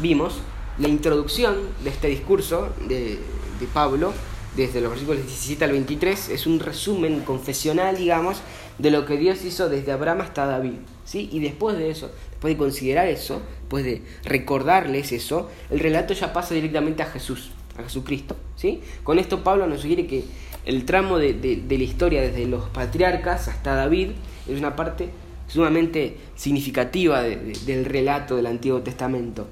vimos, 0.00 0.40
la 0.78 0.88
introducción 0.88 1.56
de 1.82 1.90
este 1.90 2.08
discurso 2.08 2.68
de, 2.88 3.18
de 3.60 3.66
Pablo, 3.72 4.12
desde 4.56 4.80
los 4.80 4.90
versículos 4.90 5.22
17 5.22 5.64
al 5.64 5.72
23, 5.72 6.28
es 6.28 6.46
un 6.46 6.60
resumen 6.60 7.20
confesional, 7.20 7.96
digamos, 7.96 8.42
de 8.82 8.90
lo 8.90 9.06
que 9.06 9.16
Dios 9.16 9.44
hizo 9.44 9.68
desde 9.68 9.92
Abraham 9.92 10.22
hasta 10.22 10.44
David. 10.44 10.74
¿sí? 11.04 11.28
Y 11.32 11.38
después 11.38 11.78
de 11.78 11.90
eso, 11.90 12.10
después 12.30 12.54
de 12.54 12.58
considerar 12.58 13.06
eso, 13.06 13.40
después 13.60 13.84
de 13.84 14.02
recordarles 14.24 15.12
eso, 15.12 15.48
el 15.70 15.78
relato 15.78 16.14
ya 16.14 16.32
pasa 16.32 16.54
directamente 16.54 17.02
a 17.02 17.06
Jesús, 17.06 17.52
a 17.78 17.84
Jesucristo. 17.84 18.36
¿sí? 18.56 18.80
Con 19.04 19.20
esto 19.20 19.44
Pablo 19.44 19.68
nos 19.68 19.82
sugiere 19.82 20.06
que 20.06 20.24
el 20.66 20.84
tramo 20.84 21.18
de, 21.18 21.32
de 21.32 21.78
la 21.78 21.84
historia 21.84 22.22
desde 22.22 22.44
los 22.46 22.68
patriarcas 22.70 23.46
hasta 23.48 23.74
David 23.74 24.10
es 24.48 24.58
una 24.58 24.74
parte 24.74 25.10
sumamente 25.46 26.16
significativa 26.34 27.22
del 27.22 27.84
relato 27.84 28.36
del 28.36 28.46
Antiguo 28.46 28.80
Testamento. 28.80 29.46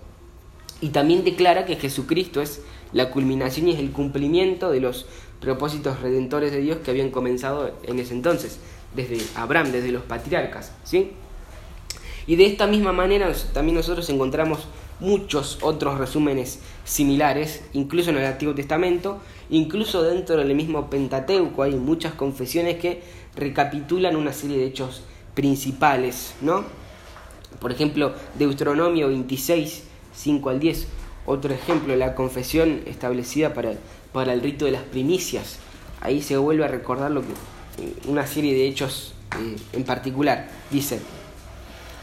Y 0.80 0.88
también 0.88 1.24
declara 1.24 1.66
que 1.66 1.76
Jesucristo 1.76 2.40
es 2.40 2.62
la 2.92 3.10
culminación 3.10 3.68
y 3.68 3.72
es 3.72 3.78
el 3.78 3.92
cumplimiento 3.92 4.70
de 4.70 4.80
los 4.80 5.06
propósitos 5.40 6.00
redentores 6.00 6.52
de 6.52 6.60
Dios 6.60 6.78
que 6.78 6.90
habían 6.90 7.10
comenzado 7.10 7.74
en 7.84 7.98
ese 7.98 8.14
entonces, 8.14 8.58
desde 8.94 9.18
Abraham, 9.36 9.72
desde 9.72 9.92
los 9.92 10.02
patriarcas. 10.02 10.72
¿sí? 10.84 11.12
Y 12.26 12.36
de 12.36 12.46
esta 12.46 12.66
misma 12.66 12.92
manera 12.92 13.32
también 13.52 13.76
nosotros 13.76 14.08
encontramos 14.10 14.68
muchos 15.00 15.58
otros 15.62 15.98
resúmenes 15.98 16.60
similares, 16.84 17.62
incluso 17.72 18.10
en 18.10 18.18
el 18.18 18.26
Antiguo 18.26 18.54
Testamento, 18.54 19.18
incluso 19.48 20.02
dentro 20.02 20.36
del 20.36 20.54
mismo 20.54 20.90
Pentateuco 20.90 21.62
hay 21.62 21.74
muchas 21.74 22.14
confesiones 22.14 22.78
que 22.78 23.02
recapitulan 23.36 24.16
una 24.16 24.32
serie 24.32 24.58
de 24.58 24.66
hechos 24.66 25.02
principales, 25.34 26.34
¿no? 26.40 26.64
Por 27.60 27.72
ejemplo, 27.72 28.12
Deuteronomio 28.38 29.08
26, 29.08 29.84
5 30.14 30.50
al 30.50 30.60
10, 30.60 30.86
otro 31.26 31.52
ejemplo, 31.52 31.96
la 31.96 32.14
confesión 32.14 32.82
establecida 32.86 33.54
para, 33.54 33.72
para 34.12 34.32
el 34.32 34.40
rito 34.40 34.66
de 34.66 34.72
las 34.72 34.82
primicias. 34.82 35.58
Ahí 36.00 36.22
se 36.22 36.36
vuelve 36.36 36.64
a 36.64 36.68
recordar 36.68 37.10
lo 37.10 37.22
que, 37.22 37.28
una 38.06 38.26
serie 38.26 38.54
de 38.54 38.66
hechos 38.66 39.14
eh, 39.38 39.56
en 39.72 39.84
particular. 39.84 40.48
Dice, 40.70 41.00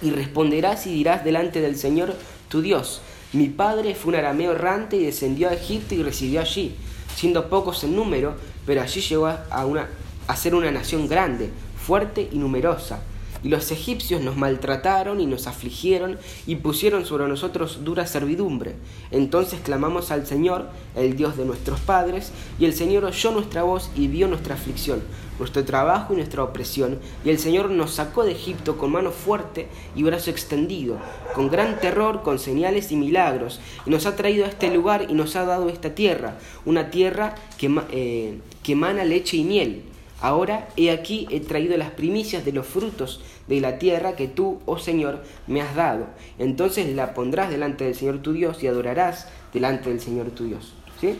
y 0.02 0.12
responderás 0.12 0.88
y 0.88 0.94
dirás 0.94 1.24
delante 1.24 1.62
del 1.62 1.78
Señor 1.78 2.16
tu 2.50 2.62
Dios, 2.62 3.02
mi 3.34 3.48
padre 3.48 3.96
fue 3.96 4.14
un 4.14 4.20
arameo 4.20 4.54
errante 4.54 4.96
y 4.98 5.06
descendió 5.06 5.50
a 5.50 5.54
Egipto 5.54 5.96
y 5.96 6.04
residió 6.04 6.42
allí, 6.42 6.76
siendo 7.16 7.50
pocos 7.50 7.84
en 7.84 7.96
número, 7.96 8.36
pero 8.66 8.82
allí 8.82 9.02
llegó 9.02 9.28
a, 9.28 9.66
una, 9.66 9.90
a 10.28 10.36
ser 10.36 10.56
una 10.56 10.72
nación 10.72 11.08
grande, 11.08 11.50
fuerte 11.78 12.30
y 12.32 12.38
numerosa 12.38 13.02
y 13.44 13.50
los 13.50 13.72
egipcios 13.72 14.22
nos 14.22 14.38
maltrataron 14.38 15.20
y 15.20 15.26
nos 15.26 15.48
afligieron 15.48 16.18
y 16.46 16.56
pusieron 16.56 17.06
sobre 17.06 17.28
nosotros 17.28 17.84
dura 17.84 18.08
servidumbre. 18.08 18.76
Entonces 19.12 19.60
clamamos 19.62 20.12
al 20.12 20.26
Señor, 20.26 20.70
el 20.96 21.16
Dios 21.16 21.38
de 21.38 21.46
nuestros 21.46 21.80
padres, 21.80 22.32
y 22.60 22.66
el 22.66 22.74
Señor 22.74 23.06
oyó 23.06 23.32
nuestra 23.32 23.64
voz 23.64 23.92
y 23.96 24.08
vio 24.08 24.28
nuestra 24.28 24.56
aflicción, 24.56 25.02
nuestro 25.40 25.64
trabajo 25.66 26.14
y 26.14 26.18
nuestra 26.18 26.44
opresión, 26.44 27.00
y 27.24 27.30
el 27.30 27.40
Señor 27.40 27.70
nos 27.70 27.92
sacó 27.92 28.24
de 28.24 28.32
Egipto 28.32 28.78
con 28.78 28.92
mano 28.92 29.12
fuerte 29.12 29.68
y 29.96 30.04
brazo 30.04 30.32
extendido, 30.32 30.98
con 31.34 31.50
gran 31.50 31.80
terror, 31.80 32.24
con 32.24 32.40
señales 32.40 32.92
y 32.92 32.96
milagros, 32.96 33.60
y 33.86 33.90
nos 33.90 34.06
ha 34.06 34.16
traído 34.16 34.46
a 34.46 34.50
este 34.50 34.74
lugar 34.74 35.08
y 35.10 35.14
nos 35.14 35.36
ha 35.36 35.46
dado 35.46 35.70
esta 35.70 35.96
tierra, 35.96 36.38
una 36.66 36.90
tierra 36.90 37.36
que, 37.58 37.74
eh, 37.92 38.40
que 38.64 38.72
emana 38.72 39.04
leche 39.04 39.38
y 39.38 39.44
miel 39.44 39.84
Ahora 40.20 40.68
he 40.78 40.90
aquí 40.90 41.28
he 41.30 41.40
traído 41.40 41.78
las 41.78 41.92
primicias 41.92 42.44
de 42.44 42.52
los 42.52 42.66
frutos 42.66 43.22
de 43.48 43.62
la 43.62 43.78
tierra 43.78 44.16
que 44.16 44.28
tú, 44.28 44.60
oh 44.66 44.80
Señor, 44.80 45.24
me 45.46 45.62
has 45.62 45.76
dado. 45.76 46.08
Entonces 46.40 46.94
la 46.96 47.14
pondrás 47.14 47.50
delante 47.50 47.86
del 47.86 47.96
Señor 47.96 48.22
tu 48.22 48.34
Dios 48.34 48.64
y 48.64 48.68
adorarás 48.68 49.28
delante 49.54 49.90
del 49.90 50.00
Señor 50.00 50.32
tu 50.32 50.46
Dios. 50.46 50.74
¿Sí? 51.00 51.20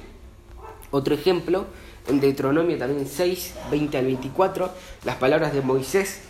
Otro 0.90 1.14
ejemplo, 1.14 1.66
en 2.08 2.20
Deuteronomio 2.20 2.78
también 2.78 3.08
6, 3.08 3.54
20 3.70 3.98
al 3.98 4.06
24, 4.06 4.72
las 5.06 5.16
palabras 5.18 5.54
de 5.54 5.62
Moisés 5.62 6.22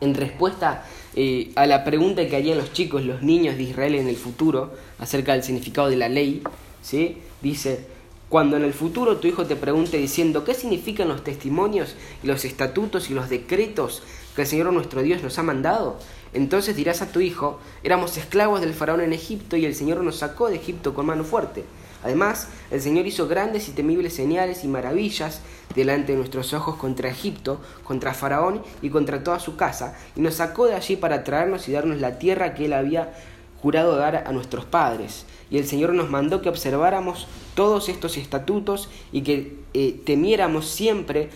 en 0.00 0.14
respuesta 0.14 0.84
eh, 1.14 1.52
a 1.56 1.66
la 1.66 1.84
pregunta 1.84 2.26
que 2.28 2.36
harían 2.36 2.58
los 2.58 2.72
chicos, 2.72 3.02
los 3.02 3.22
niños 3.22 3.56
de 3.56 3.64
Israel 3.64 3.94
en 3.96 4.08
el 4.08 4.16
futuro, 4.16 4.72
acerca 4.98 5.32
del 5.32 5.42
significado 5.42 5.90
de 5.90 5.96
la 5.96 6.08
ley, 6.08 6.42
¿sí? 6.82 7.18
dice, 7.42 7.86
cuando 8.28 8.56
en 8.56 8.64
el 8.64 8.74
futuro 8.74 9.16
tu 9.16 9.26
hijo 9.26 9.46
te 9.46 9.56
pregunte 9.56 9.96
diciendo 9.96 10.44
qué 10.44 10.54
significan 10.54 11.08
los 11.08 11.24
testimonios 11.24 11.94
y 12.22 12.26
los 12.26 12.44
estatutos 12.44 13.10
y 13.10 13.14
los 13.14 13.30
decretos 13.30 14.02
que 14.36 14.42
el 14.42 14.48
Señor 14.48 14.72
nuestro 14.72 15.02
Dios 15.02 15.22
nos 15.22 15.38
ha 15.38 15.42
mandado, 15.42 15.98
entonces 16.34 16.76
dirás 16.76 17.00
a 17.00 17.10
tu 17.10 17.20
hijo, 17.20 17.58
éramos 17.82 18.16
esclavos 18.16 18.60
del 18.60 18.74
faraón 18.74 19.00
en 19.00 19.12
Egipto 19.12 19.56
y 19.56 19.64
el 19.64 19.74
Señor 19.74 20.02
nos 20.02 20.16
sacó 20.16 20.48
de 20.48 20.56
Egipto 20.56 20.94
con 20.94 21.06
mano 21.06 21.24
fuerte. 21.24 21.64
Además, 22.04 22.48
el 22.70 22.80
Señor 22.80 23.06
hizo 23.06 23.26
grandes 23.26 23.68
y 23.68 23.72
temibles 23.72 24.14
señales 24.14 24.62
y 24.62 24.68
maravillas 24.68 25.40
delante 25.74 26.12
de 26.12 26.18
nuestros 26.18 26.52
ojos 26.54 26.76
contra 26.76 27.08
Egipto, 27.08 27.60
contra 27.82 28.14
Faraón 28.14 28.62
y 28.82 28.90
contra 28.90 29.24
toda 29.24 29.40
su 29.40 29.56
casa, 29.56 29.98
y 30.14 30.20
nos 30.20 30.34
sacó 30.34 30.66
de 30.66 30.74
allí 30.74 30.96
para 30.96 31.24
traernos 31.24 31.68
y 31.68 31.72
darnos 31.72 32.00
la 32.00 32.18
tierra 32.18 32.54
que 32.54 32.66
él 32.66 32.74
había 32.74 33.14
jurado 33.62 33.96
dar 33.96 34.16
a 34.26 34.32
nuestros 34.32 34.64
padres. 34.64 35.26
Y 35.50 35.58
el 35.58 35.66
Señor 35.66 35.94
nos 35.94 36.10
mandó 36.10 36.42
que 36.42 36.48
observáramos 36.48 37.26
todos 37.54 37.88
estos 37.88 38.16
estatutos 38.16 38.88
y 39.12 39.22
que 39.22 39.56
eh, 39.74 40.00
temiéramos 40.04 40.66
siempre 40.66 41.30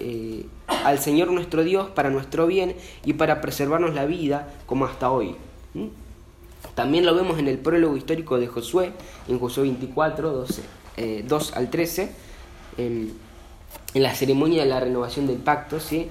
eh, 0.00 0.46
al 0.84 0.98
Señor 0.98 1.30
nuestro 1.30 1.62
Dios 1.62 1.88
para 1.90 2.10
nuestro 2.10 2.46
bien 2.46 2.74
y 3.04 3.14
para 3.14 3.40
preservarnos 3.40 3.94
la 3.94 4.04
vida 4.04 4.52
como 4.66 4.84
hasta 4.84 5.10
hoy. 5.10 5.36
También 6.74 7.06
lo 7.06 7.14
vemos 7.14 7.38
en 7.38 7.48
el 7.48 7.58
prólogo 7.58 7.96
histórico 7.96 8.38
de 8.38 8.46
Josué, 8.46 8.92
en 9.28 9.38
Josué 9.38 9.64
24, 9.64 10.32
12, 10.32 10.62
2 11.24 11.52
al 11.56 11.70
13, 11.70 12.12
en, 12.78 13.12
en, 13.94 14.02
la 14.02 14.14
ceremonia 14.14 14.62
de 14.62 14.68
la 14.68 14.80
renovación 14.80 15.26
del 15.26 15.38
pacto. 15.38 15.80
¿sí? 15.80 16.08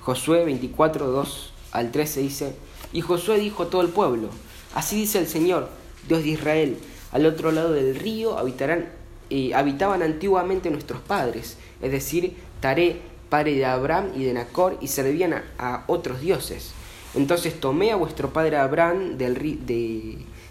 Josué 0.00 0.44
24, 0.44 1.06
2 1.06 1.52
al 1.72 1.90
13 1.90 2.20
dice, 2.20 2.54
y 2.92 3.00
Josué 3.00 3.38
dijo 3.38 3.64
a 3.64 3.70
todo 3.70 3.82
el 3.82 3.88
pueblo, 3.88 4.28
Así 4.74 4.96
dice 4.96 5.18
el 5.18 5.26
Señor, 5.26 5.68
Dios 6.08 6.22
de 6.22 6.30
Israel, 6.30 6.78
al 7.12 7.26
otro 7.26 7.50
lado 7.50 7.72
del 7.72 7.94
río 7.94 8.38
habitarán, 8.38 8.88
eh, 9.30 9.52
habitaban 9.54 10.02
antiguamente 10.02 10.70
nuestros 10.70 11.00
padres, 11.00 11.56
es 11.82 11.92
decir, 11.92 12.34
Taré, 12.60 13.00
padre 13.28 13.54
de 13.54 13.64
Abraham 13.64 14.10
y 14.14 14.24
de 14.24 14.34
Nacor, 14.34 14.76
y 14.80 14.88
servían 14.88 15.42
a, 15.58 15.84
otros 15.86 16.20
dioses. 16.20 16.72
Entonces 17.14 17.58
tomé 17.58 17.90
a 17.90 17.96
vuestro 17.96 18.32
padre 18.32 18.56
Abraham 18.56 19.16
del, 19.18 19.58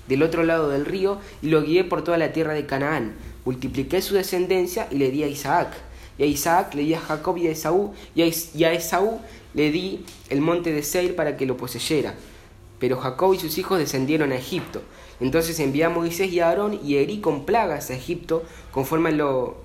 del 0.07 0.23
otro 0.23 0.43
lado 0.43 0.69
del 0.69 0.85
río 0.85 1.19
y 1.41 1.47
lo 1.47 1.61
guié 1.61 1.83
por 1.83 2.03
toda 2.03 2.17
la 2.17 2.33
tierra 2.33 2.53
de 2.53 2.65
Canaán. 2.65 3.13
Multipliqué 3.45 4.01
su 4.01 4.15
descendencia 4.15 4.87
y 4.91 4.95
le 4.97 5.11
di 5.11 5.23
a 5.23 5.27
Isaac. 5.27 5.69
Y 6.17 6.23
a 6.23 6.25
Isaac 6.25 6.73
le 6.73 6.81
di 6.81 6.93
a 6.93 6.99
Jacob 6.99 7.37
y 7.37 7.47
a 7.47 7.51
Esaú, 7.51 7.93
y 8.13 8.23
a, 8.63 8.73
Esaú 8.73 9.21
le 9.53 9.71
di 9.71 10.03
el 10.29 10.41
monte 10.41 10.73
de 10.73 10.83
Seir 10.83 11.15
para 11.15 11.37
que 11.37 11.45
lo 11.45 11.55
poseyera. 11.55 12.15
Pero 12.79 12.97
Jacob 12.97 13.33
y 13.33 13.39
sus 13.39 13.57
hijos 13.57 13.79
descendieron 13.79 14.31
a 14.31 14.37
Egipto. 14.37 14.81
Entonces 15.19 15.59
envié 15.59 15.85
a 15.85 15.89
Moisés 15.89 16.31
y 16.31 16.39
a 16.39 16.47
Aarón 16.47 16.79
y 16.83 16.95
herí 16.95 17.19
con 17.19 17.45
plagas 17.45 17.89
a 17.89 17.95
Egipto 17.95 18.43
conforme 18.71 19.09
a 19.09 19.13
lo, 19.13 19.57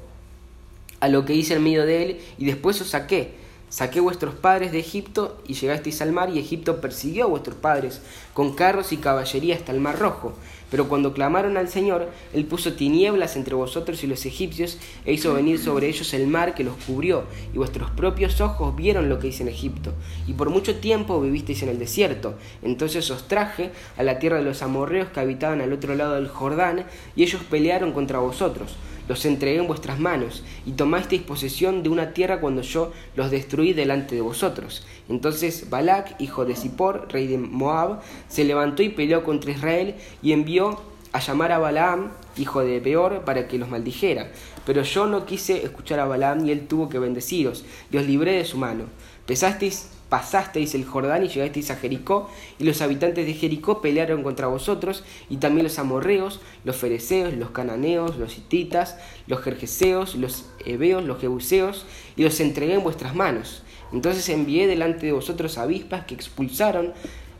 a 1.01 1.09
lo 1.09 1.25
que 1.25 1.35
hice 1.35 1.55
en 1.55 1.63
medio 1.63 1.87
de 1.87 2.03
él, 2.03 2.21
y 2.39 2.47
después 2.47 2.81
os 2.81 2.89
saqué 2.89 3.45
Saqué 3.75 3.99
vuestros 3.99 4.37
padres 4.37 4.71
de 4.71 4.79
Egipto 4.79 5.43
y 5.49 5.55
llegasteis 5.55 6.01
al 6.01 6.13
mar 6.13 6.31
y 6.31 6.39
Egipto 6.39 6.81
persiguió 6.81 7.25
a 7.25 7.27
vuestros 7.27 7.57
padres 7.57 8.01
con 8.33 8.55
carros 8.55 8.93
y 8.93 8.99
caballería 8.99 9.57
hasta 9.57 9.73
el 9.73 9.81
mar 9.81 9.99
rojo. 9.99 10.33
Pero 10.75 10.89
cuando 10.89 11.15
clamaron 11.15 11.57
al 11.57 11.69
Señor, 11.69 12.11
Él 12.33 12.47
puso 12.47 12.73
tinieblas 12.73 13.37
entre 13.37 13.55
vosotros 13.55 14.03
y 14.03 14.09
los 14.09 14.27
egipcios 14.27 14.77
e 15.07 15.13
hizo 15.13 15.33
venir 15.33 15.61
sobre 15.61 15.87
ellos 15.87 16.13
el 16.15 16.27
mar 16.27 16.57
que 16.57 16.65
los 16.65 16.75
cubrió, 16.85 17.27
y 17.53 17.59
vuestros 17.59 17.93
propios 17.93 18.41
ojos 18.41 18.75
vieron 18.75 19.09
lo 19.09 19.21
que 19.21 19.29
hice 19.29 19.45
en 19.45 19.51
Egipto. 19.51 19.93
Y 20.27 20.33
por 20.33 20.51
mucho 20.51 20.75
tiempo 20.81 21.21
vivisteis 21.21 21.63
en 21.63 21.69
el 21.69 21.79
desierto. 21.79 22.35
Entonces 22.61 23.09
os 23.13 23.29
traje 23.29 23.71
a 23.97 24.03
la 24.03 24.19
tierra 24.19 24.39
de 24.39 24.43
los 24.43 24.63
amorreos 24.63 25.11
que 25.11 25.21
habitaban 25.21 25.61
al 25.61 25.73
otro 25.73 25.95
lado 25.95 26.17
del 26.17 26.27
Jordán, 26.27 26.87
y 27.15 27.23
ellos 27.23 27.43
pelearon 27.49 27.93
contra 27.93 28.19
vosotros 28.19 28.75
los 29.09 29.25
entregué 29.25 29.59
en 29.59 29.67
vuestras 29.67 29.99
manos, 29.99 30.43
y 30.67 30.73
tomasteis 30.73 31.23
posesión 31.23 31.83
de 31.83 31.89
una 31.89 32.13
tierra 32.13 32.41
cuando 32.41 32.63
yo 32.63 32.93
los 33.17 33.31
destruí 33.31 33.73
delante 33.73 34.15
de 34.15 34.21
vosotros. 34.21 34.87
Entonces 35.09 35.69
Balac, 35.71 36.21
hijo 36.21 36.45
de 36.45 36.57
Zippor, 36.57 37.09
rey 37.11 37.27
de 37.27 37.39
Moab, 37.39 38.01
se 38.29 38.45
levantó 38.45 38.83
y 38.83 38.89
peleó 38.89 39.25
contra 39.25 39.51
Israel, 39.51 39.95
y 40.23 40.33
envió 40.33 40.81
a 41.13 41.21
llamar 41.21 41.53
a 41.53 41.59
Balaam, 41.59 42.11
hijo 42.37 42.65
de 42.65 42.81
Peor, 42.81 43.23
para 43.25 43.47
que 43.47 43.59
los 43.59 43.69
maldijera. 43.69 44.33
Pero 44.67 44.83
yo 44.83 45.07
no 45.07 45.27
quise 45.27 45.63
escuchar 45.65 46.01
a 46.01 46.07
Balaam, 46.07 46.47
y 46.47 46.51
él 46.51 46.67
tuvo 46.67 46.89
que 46.89 46.99
bendeciros, 46.99 47.65
y 47.93 47.97
os 47.99 48.07
libré 48.07 48.33
de 48.33 48.45
su 48.45 48.59
mano. 48.59 48.85
Pesasteis 49.27 49.91
pasasteis 50.15 50.77
el 50.77 50.85
Jordán 50.85 51.25
y 51.25 51.29
llegasteis 51.29 51.73
a 51.73 51.75
Jericó, 51.75 52.31
y 52.61 52.63
los 52.63 52.81
habitantes 52.83 53.27
de 53.27 53.35
Jericó 53.35 53.81
pelearon 53.81 54.23
contra 54.23 54.47
vosotros, 54.47 55.03
y 55.29 55.39
también 55.39 55.65
los 55.65 55.81
amorreos, 55.81 56.41
los 56.63 56.77
fereceos, 56.77 57.35
los 57.35 57.51
cananeos, 57.51 58.17
los 58.17 58.39
hititas, 58.39 58.97
los 59.27 59.41
jerjeseos, 59.41 60.15
los 60.15 60.45
heveos, 60.65 61.03
los 61.03 61.21
jebuseos, 61.21 61.85
y 62.15 62.23
los 62.23 62.39
entregué 62.39 62.75
en 62.75 62.85
vuestras 62.85 63.17
manos. 63.17 63.65
Entonces 63.93 64.29
envié 64.29 64.69
delante 64.69 65.07
de 65.07 65.11
vosotros 65.11 65.59
avispas 65.59 66.05
que 66.05 66.15
expulsaron 66.15 66.93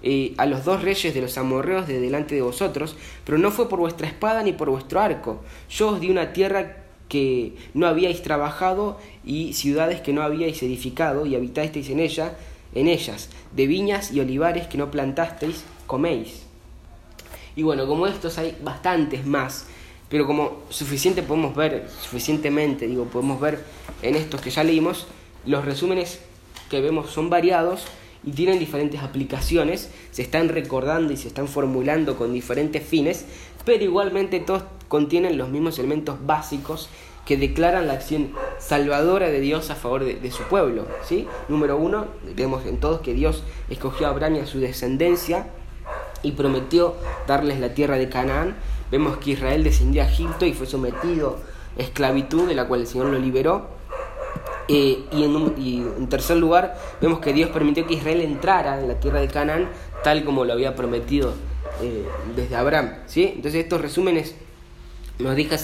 eh, 0.03 0.35
a 0.37 0.45
los 0.45 0.65
dos 0.65 0.83
reyes 0.83 1.15
de 1.15 1.21
los 1.21 1.39
amorreos 1.39 1.87
de 1.87 2.01
delante 2.01 2.35
de 2.35 2.43
vosotros, 2.43 2.97
pero 3.25 3.39
no 3.39 3.53
fue 3.53 3.69
por 3.69 3.79
vuestra 3.79 4.09
espada 4.09 4.43
ni 4.43 4.53
por 4.53 4.69
vuestro 4.69 5.01
arco. 5.01 5.45
Yo 5.71 5.91
os 5.91 6.01
di 6.01 6.11
una 6.11 6.33
tierra 6.33 6.79
que 7.09 7.55
no 7.73 7.87
habíais 7.87 8.23
trabajado 8.23 8.99
y 9.25 9.53
ciudades 9.53 10.01
que 10.01 10.13
no 10.13 10.23
habíais 10.23 10.61
edificado 10.65 11.25
y 11.25 11.37
habitasteis 11.37 11.89
en 11.91 12.01
ella, 12.01 12.37
en 12.75 12.89
ellas, 12.89 13.29
de 13.55 13.67
viñas 13.67 14.13
y 14.13 14.21
olivares 14.21 14.67
que 14.67 14.79
no 14.79 14.91
plantasteis, 14.91 15.65
coméis. 15.87 16.43
Y 17.57 17.63
bueno, 17.63 17.87
como 17.87 18.07
estos 18.07 18.39
hay 18.39 18.57
bastantes 18.63 19.25
más, 19.25 19.67
pero 20.09 20.27
como 20.27 20.63
suficiente 20.71 21.23
podemos 21.23 21.55
ver, 21.55 21.89
suficientemente, 22.03 22.87
digo, 22.87 23.05
podemos 23.05 23.41
ver 23.41 23.65
en 24.03 24.17
estos 24.17 24.41
que 24.41 24.51
ya 24.51 24.65
leímos, 24.65 25.07
los 25.47 25.65
resúmenes 25.65 26.21
que 26.69 26.81
vemos 26.81 27.11
son 27.11 27.31
variados 27.31 27.85
y 28.25 28.33
tienen 28.33 28.59
diferentes 28.59 29.03
aplicaciones, 29.03 29.91
se 30.11 30.23
están 30.23 30.49
recordando 30.49 31.13
y 31.13 31.17
se 31.17 31.29
están 31.29 31.47
formulando 31.47 32.17
con 32.17 32.33
diferentes 32.33 32.83
fines, 32.83 33.25
pero 33.65 33.85
igualmente 33.85 34.41
todos 34.41 34.65
contienen 34.89 35.39
los 35.39 35.49
mismos 35.49 35.79
elementos 35.79 36.25
básicos 36.25 36.89
que 37.25 37.37
declaran 37.37 37.87
la 37.87 37.95
acción 37.95 38.31
salvadora 38.59 39.29
de 39.29 39.41
Dios 39.41 39.71
a 39.71 39.75
favor 39.75 40.05
de, 40.05 40.31
su 40.31 40.43
pueblo. 40.45 40.87
¿sí? 41.05 41.27
Número 41.49 41.77
uno, 41.77 42.07
vemos 42.37 42.67
en 42.67 42.79
todos 42.79 43.01
que 43.01 43.15
Dios 43.15 43.43
escogió 43.71 44.07
a 44.07 44.11
Abraham 44.11 44.37
y 44.37 44.41
a 44.41 44.47
su 44.47 44.61
descendencia 44.61 45.47
y 46.23 46.33
prometió 46.33 46.95
darles 47.27 47.61
la 47.61 47.75
tierra 47.75 47.97
de 47.97 48.09
Canaán. 48.09 48.57
Vemos 48.91 49.17
que 49.19 49.31
Israel 49.33 49.65
descendió 49.65 50.03
a 50.03 50.07
Egipto 50.07 50.45
y 50.47 50.53
fue 50.53 50.67
sometido 50.67 51.39
a 51.79 51.83
esclavitud, 51.83 52.47
de 52.47 52.55
la 52.55 52.67
cual 52.67 52.81
el 52.81 52.87
Señor 52.87 53.07
lo 53.07 53.19
liberó. 53.19 53.69
Eh, 54.69 55.05
y, 55.13 55.25
en 55.25 56.09
tercer 56.09 56.39
lugar, 56.39 56.79
vemos 57.01 57.21
que 57.21 57.33
Dios 57.33 57.51
permitió 57.51 57.87
que 57.87 57.95
Israel 57.95 58.21
entrara 58.23 58.81
en 58.81 58.89
la 58.89 58.95
tierra 58.95 59.21
de 59.21 59.29
Canaán, 59.29 59.69
tal 60.03 60.25
como 60.25 60.45
lo 60.45 60.53
había 60.53 60.75
prometido 60.75 61.35
eh, 61.83 62.05
desde 62.35 62.57
Abraham. 62.57 62.95
¿sí? 63.07 63.33
Entonces 63.37 63.63
estos 63.63 63.81
resúmenes 63.81 64.35
nos 65.19 65.37
dejan 65.37 65.59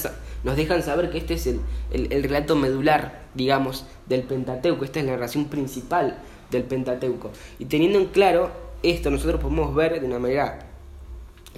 nos 0.44 0.56
dejan 0.56 0.82
saber 0.82 1.10
que 1.10 1.18
este 1.18 1.34
es 1.34 1.46
el, 1.46 1.60
el, 1.92 2.22
relato 2.22 2.56
medular, 2.56 3.22
digamos, 3.34 3.86
del 4.06 4.22
Pentateuco, 4.22 4.84
esta 4.84 5.00
es 5.00 5.06
la 5.06 5.12
narración 5.12 5.46
principal 5.46 6.18
del 6.50 6.64
Pentateuco. 6.64 7.30
Y 7.58 7.66
teniendo 7.66 7.98
en 7.98 8.06
claro 8.06 8.50
esto, 8.82 9.10
nosotros 9.10 9.40
podemos 9.40 9.74
ver 9.74 10.00
de 10.00 10.06
una 10.06 10.18
manera 10.18 10.66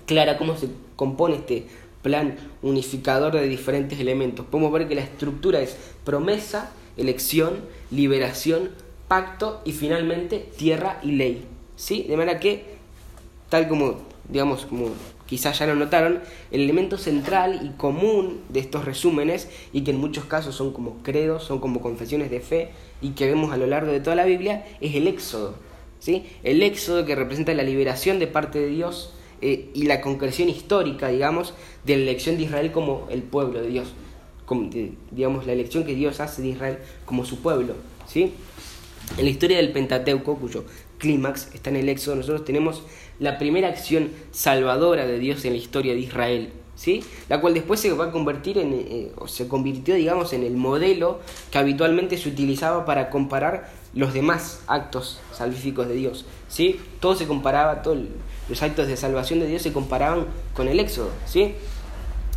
clara 0.07 0.37
cómo 0.39 0.57
se 0.57 0.69
compone 0.97 1.37
este 1.37 1.67
plan 2.03 2.37
unificador 2.63 3.33
de 3.33 3.49
diferentes 3.49 3.99
elementos. 4.01 4.45
Podemos 4.47 4.73
ver 4.73 4.89
que 4.89 4.95
la 4.95 5.03
estructura 5.03 5.61
es 5.61 5.77
promesa, 6.05 6.73
elección, 6.97 7.61
liberación, 7.91 8.71
pacto 9.09 9.63
y 9.65 9.73
finalmente 9.73 10.49
tierra 10.57 10.99
y 11.03 11.13
ley. 11.13 11.47
¿Sí? 11.77 12.05
De 12.09 12.17
manera 12.17 12.41
que, 12.41 12.77
tal 13.49 13.69
como, 13.69 14.03
digamos, 14.29 14.67
como 14.67 14.91
quizás 15.33 15.59
ya 15.59 15.67
lo 15.67 15.75
notaron, 15.75 16.21
el 16.51 16.61
elemento 16.61 16.99
central 16.99 17.63
y 17.65 17.71
común 17.79 18.43
de 18.51 18.61
estos 18.61 18.85
resúmenes, 18.85 19.49
y 19.73 19.81
que 19.81 19.93
en 19.93 19.97
muchos 19.97 20.27
casos 20.27 20.55
son 20.55 20.75
como 20.75 21.03
credos, 21.03 21.45
son 21.45 21.59
como 21.59 21.81
confesiones 21.81 22.31
de 22.31 22.41
fe, 22.41 22.69
y 23.01 23.13
que 23.13 23.25
vemos 23.25 23.51
a 23.51 23.57
lo 23.57 23.67
largo 23.67 23.91
de 23.91 24.01
toda 24.01 24.15
la 24.15 24.27
Biblia, 24.27 24.67
es 24.83 24.95
el 24.95 25.07
éxodo. 25.07 25.55
¿sí? 26.01 26.27
El 26.43 26.63
éxodo 26.63 27.07
que 27.07 27.15
representa 27.15 27.55
la 27.55 27.63
liberación 27.63 28.19
de 28.19 28.27
parte 28.27 28.59
de 28.59 28.67
Dios 28.67 29.15
eh, 29.41 29.71
y 29.73 29.85
la 29.85 30.03
concreción 30.03 30.51
histórica, 30.51 31.09
digamos, 31.09 31.55
de 31.87 31.97
la 31.97 32.03
elección 32.03 32.37
de 32.37 32.43
Israel 32.43 32.71
como 32.71 33.07
el 33.09 33.23
pueblo 33.23 33.63
de 33.63 33.69
Dios, 33.69 33.95
como, 34.45 34.69
digamos, 35.13 35.47
la 35.47 35.55
elección 35.55 35.85
que 35.85 35.95
Dios 35.95 36.21
hace 36.21 36.43
de 36.43 36.49
Israel 36.49 36.79
como 37.07 37.25
su 37.25 37.41
pueblo. 37.41 37.73
¿sí? 38.07 38.35
En 39.19 39.25
la 39.27 39.31
historia 39.31 39.59
del 39.59 39.73
Pentateuco, 39.73 40.37
cuyo 40.37 40.65
clímax 40.99 41.49
está 41.55 41.69
en 41.69 41.77
el 41.77 41.89
Éxodo, 41.91 42.17
nosotros 42.17 42.47
tenemos 42.47 42.83
la 43.19 43.39
primera 43.39 43.69
acción 43.69 44.11
salvadora 44.31 45.07
de 45.07 45.19
Dios 45.19 45.45
en 45.45 45.53
la 45.53 45.59
historia 45.59 45.93
de 45.93 46.01
Israel, 46.01 46.51
¿sí? 46.77 47.05
la 47.29 47.41
cual 47.41 47.53
después 47.53 47.79
se 47.79 47.93
va 47.93 48.07
a 48.07 48.11
convertir 48.11 48.57
en, 48.57 48.73
eh, 48.73 49.13
o 49.17 49.29
se 49.29 49.49
convirtió, 49.49 49.95
digamos, 49.95 50.33
en 50.33 50.43
el 50.45 50.57
modelo 50.57 51.21
que 51.51 51.59
habitualmente 51.59 52.17
se 52.17 52.31
utilizaba 52.31 52.87
para 52.87 53.11
comparar 53.11 53.71
los 53.93 54.15
demás 54.15 54.63
actos 54.67 55.21
salvíficos 55.31 55.89
de 55.89 55.95
Dios. 55.95 56.25
¿sí? 56.49 56.81
Todo 56.99 57.15
se 57.15 57.27
comparaba, 57.27 57.83
todos 57.83 57.99
los 58.49 58.63
actos 58.63 58.89
de 58.89 58.97
salvación 58.97 59.41
de 59.41 59.47
Dios 59.47 59.61
se 59.61 59.75
comparaban 59.75 60.27
con 60.55 60.69
el 60.69 60.81
Éxodo. 60.81 61.11
¿sí? 61.27 61.55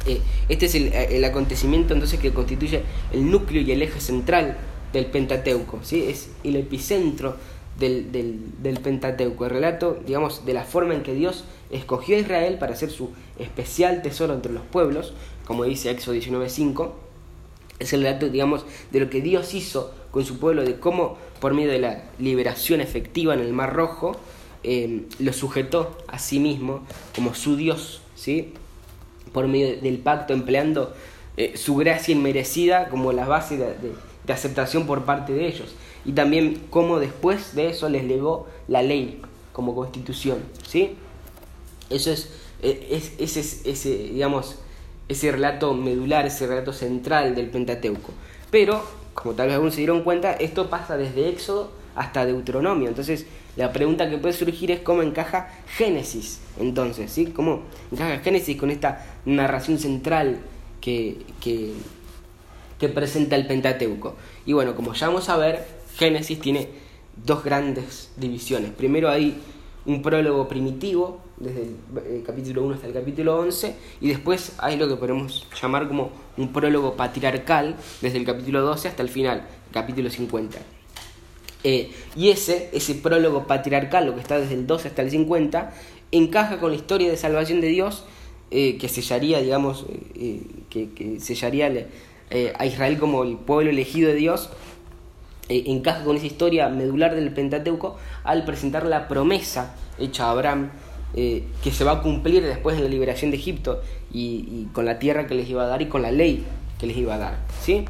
Eh, 0.08 0.20
este 0.50 0.66
es 0.66 0.76
el, 0.76 1.24
acontecimiento 1.24 1.94
entonces 1.94 2.20
que 2.20 2.34
constituye 2.34 2.84
el 3.14 3.32
núcleo 3.32 3.62
y 3.62 3.72
el 3.72 3.82
eje 3.82 4.02
central 4.02 4.58
del 4.96 5.08
Pentateuco, 5.08 5.80
¿sí? 5.84 6.04
es 6.04 6.30
el 6.44 6.56
epicentro 6.56 7.36
del, 7.78 8.12
del, 8.12 8.80
Pentateuco, 8.80 9.46
el 9.46 9.52
relato, 9.52 10.00
digamos, 10.06 10.46
de 10.46 10.54
la 10.54 10.64
forma 10.64 10.94
en 10.94 11.04
que 11.04 11.14
Dios 11.14 11.44
escogió 11.70 12.16
a 12.16 12.20
Israel 12.20 12.58
para 12.58 12.76
ser 12.76 12.90
su 12.90 13.10
especial 13.38 14.02
tesoro 14.02 14.34
entre 14.34 14.54
los 14.54 14.64
pueblos, 14.64 15.14
como 15.46 15.66
dice 15.66 15.92
Éxodo 15.92 16.16
19.5, 16.16 16.92
es 17.80 17.92
el 17.92 18.04
relato, 18.04 18.30
digamos, 18.30 18.66
de 18.92 19.02
lo 19.02 19.10
que 19.10 19.22
Dios 19.22 19.54
hizo 19.54 19.94
con 20.12 20.24
su 20.24 20.40
pueblo, 20.40 20.64
de 20.64 20.80
cómo 20.80 21.18
por 21.42 21.54
medio 21.54 21.72
de 21.72 21.80
la 21.80 22.04
liberación 22.18 22.80
efectiva 22.80 23.34
en 23.34 23.42
el 23.42 23.52
Mar 23.52 23.74
Rojo, 23.74 24.16
eh, 24.64 25.04
lo 25.20 25.34
sujetó 25.34 25.98
a 26.08 26.18
sí 26.20 26.40
mismo 26.40 26.84
como 27.14 27.36
su 27.36 27.58
Dios, 27.58 28.02
¿sí? 28.16 28.54
por 29.34 29.50
medio 29.50 29.76
del 29.82 29.98
pacto, 29.98 30.34
empleando 30.34 30.94
eh, 31.36 31.58
su 31.58 31.76
gracia 31.76 32.14
inmerecida 32.14 32.88
como 32.88 33.12
la 33.12 33.28
base 33.28 33.58
de 33.58 33.76
aceptación 34.34 34.86
por 34.88 35.06
parte 35.06 35.34
de 35.34 35.48
ellos 35.48 35.76
y 36.06 36.14
también 36.14 36.64
cómo 36.70 37.00
después 37.00 37.56
de 37.56 37.70
eso 37.70 37.90
les 37.90 38.04
legó 38.04 38.48
la 38.68 38.82
ley 38.82 39.22
como 39.52 39.74
constitución, 39.76 40.40
¿sí? 40.68 40.96
Eso 41.90 42.12
es, 42.12 42.30
e, 42.62 43.02
ese, 43.20 43.40
ese, 43.40 43.98
digamos, 43.98 44.58
ese 45.08 45.32
relato 45.32 45.74
medular, 45.74 46.26
ese 46.26 46.48
relato 46.48 46.74
central 46.74 47.36
del 47.36 47.50
Pentateuco. 47.50 48.12
Pero, 48.52 48.84
como 49.14 49.36
tal 49.36 49.48
vez 49.48 49.54
algunos 49.54 49.76
se 49.76 49.82
dieron 49.82 50.04
cuenta, 50.04 50.34
esto 50.34 50.70
pasa 50.70 50.98
desde 50.98 51.30
Éxodo 51.30 51.72
hasta 51.96 52.26
Deuteronomio. 52.26 52.90
Entonces, 52.90 53.26
la 53.56 53.72
pregunta 53.72 54.10
que 54.10 54.18
puede 54.18 54.34
surgir 54.34 54.72
es 54.72 54.82
cómo 54.82 55.02
encaja 55.02 55.50
Génesis, 55.78 56.42
entonces, 56.60 57.12
¿sí? 57.12 57.28
¿Cómo 57.28 57.64
encaja 57.92 58.20
Génesis 58.20 58.58
con 58.58 58.70
esta 58.70 59.06
narración 59.26 59.80
central 59.80 60.40
que, 60.82 61.18
que, 61.40 61.74
que 62.80 62.90
presenta 62.90 63.36
el 63.36 63.48
Pentateuco? 63.48 64.16
Y 64.46 64.54
bueno, 64.54 64.76
como 64.76 64.94
ya 64.94 65.08
vamos 65.08 65.30
a 65.30 65.38
ver, 65.38 65.66
Génesis 65.96 66.40
tiene 66.40 66.70
dos 67.24 67.44
grandes 67.44 68.12
divisiones. 68.18 68.72
Primero 68.72 69.10
hay 69.10 69.38
un 69.86 70.02
prólogo 70.02 70.48
primitivo, 70.48 71.20
desde 71.38 71.64
el 71.64 71.76
eh, 72.06 72.24
capítulo 72.26 72.64
1 72.64 72.76
hasta 72.76 72.88
el 72.88 72.94
capítulo 72.94 73.38
11, 73.40 73.76
y 74.02 74.08
después 74.08 74.54
hay 74.58 74.78
lo 74.78 74.88
que 74.88 74.96
podemos 74.96 75.48
llamar 75.62 75.88
como 75.88 76.12
un 76.38 76.52
prólogo 76.52 76.96
patriarcal, 76.96 77.76
desde 78.02 78.18
el 78.18 78.26
capítulo 78.26 78.62
12 78.62 78.88
hasta 78.88 79.04
el 79.04 79.10
final, 79.10 79.48
capítulo 79.72 80.10
50. 80.10 80.58
Eh, 81.64 81.92
y 82.16 82.30
ese, 82.30 82.70
ese 82.74 82.96
prólogo 82.96 83.48
patriarcal, 83.48 84.06
lo 84.06 84.16
que 84.16 84.22
está 84.22 84.40
desde 84.40 84.56
el 84.56 84.68
12 84.68 84.90
hasta 84.90 85.02
el 85.02 85.12
50, 85.12 85.74
encaja 86.12 86.60
con 86.60 86.72
la 86.72 86.78
historia 86.78 87.10
de 87.10 87.18
salvación 87.18 87.62
de 87.62 87.68
Dios, 87.68 88.06
eh, 88.52 88.78
que 88.78 88.90
sellaría, 88.90 89.42
digamos, 89.42 89.86
que, 90.70 90.90
que, 90.94 91.20
sellaría 91.20 91.70
a 92.32 92.66
Israel 92.66 92.98
como 92.98 93.24
el 93.24 93.38
pueblo 93.38 93.70
elegido 93.70 94.10
de 94.10 94.16
Dios, 94.16 94.50
encaja 95.48 96.04
con 96.04 96.18
esa 96.18 96.26
historia 96.26 96.70
medular 96.70 97.16
del 97.16 97.32
Pentateuco 97.32 97.98
al 98.24 98.46
presentar 98.46 98.86
la 98.86 99.08
promesa 99.08 99.76
hecha 100.00 100.26
a 100.26 100.32
Abraham 100.32 100.72
eh, 101.18 101.44
que 101.64 101.72
se 101.72 101.86
va 101.86 101.94
a 101.94 102.02
cumplir 102.02 102.44
después 102.44 102.76
de 102.76 102.84
la 102.84 102.90
liberación 102.90 103.32
de 103.32 103.38
Egipto 103.38 103.82
y, 104.12 104.68
con 104.74 104.84
la 104.84 105.00
tierra 105.00 105.28
que 105.28 105.34
les 105.34 105.50
iba 105.50 105.64
a 105.64 105.68
dar 105.68 105.82
y 105.82 105.86
con 105.86 106.02
la 106.02 106.12
ley 106.12 106.44
que 106.78 106.88
les 106.88 106.98
iba 106.98 107.16
a 107.16 107.18
dar. 107.18 107.38
¿sí? 107.62 107.86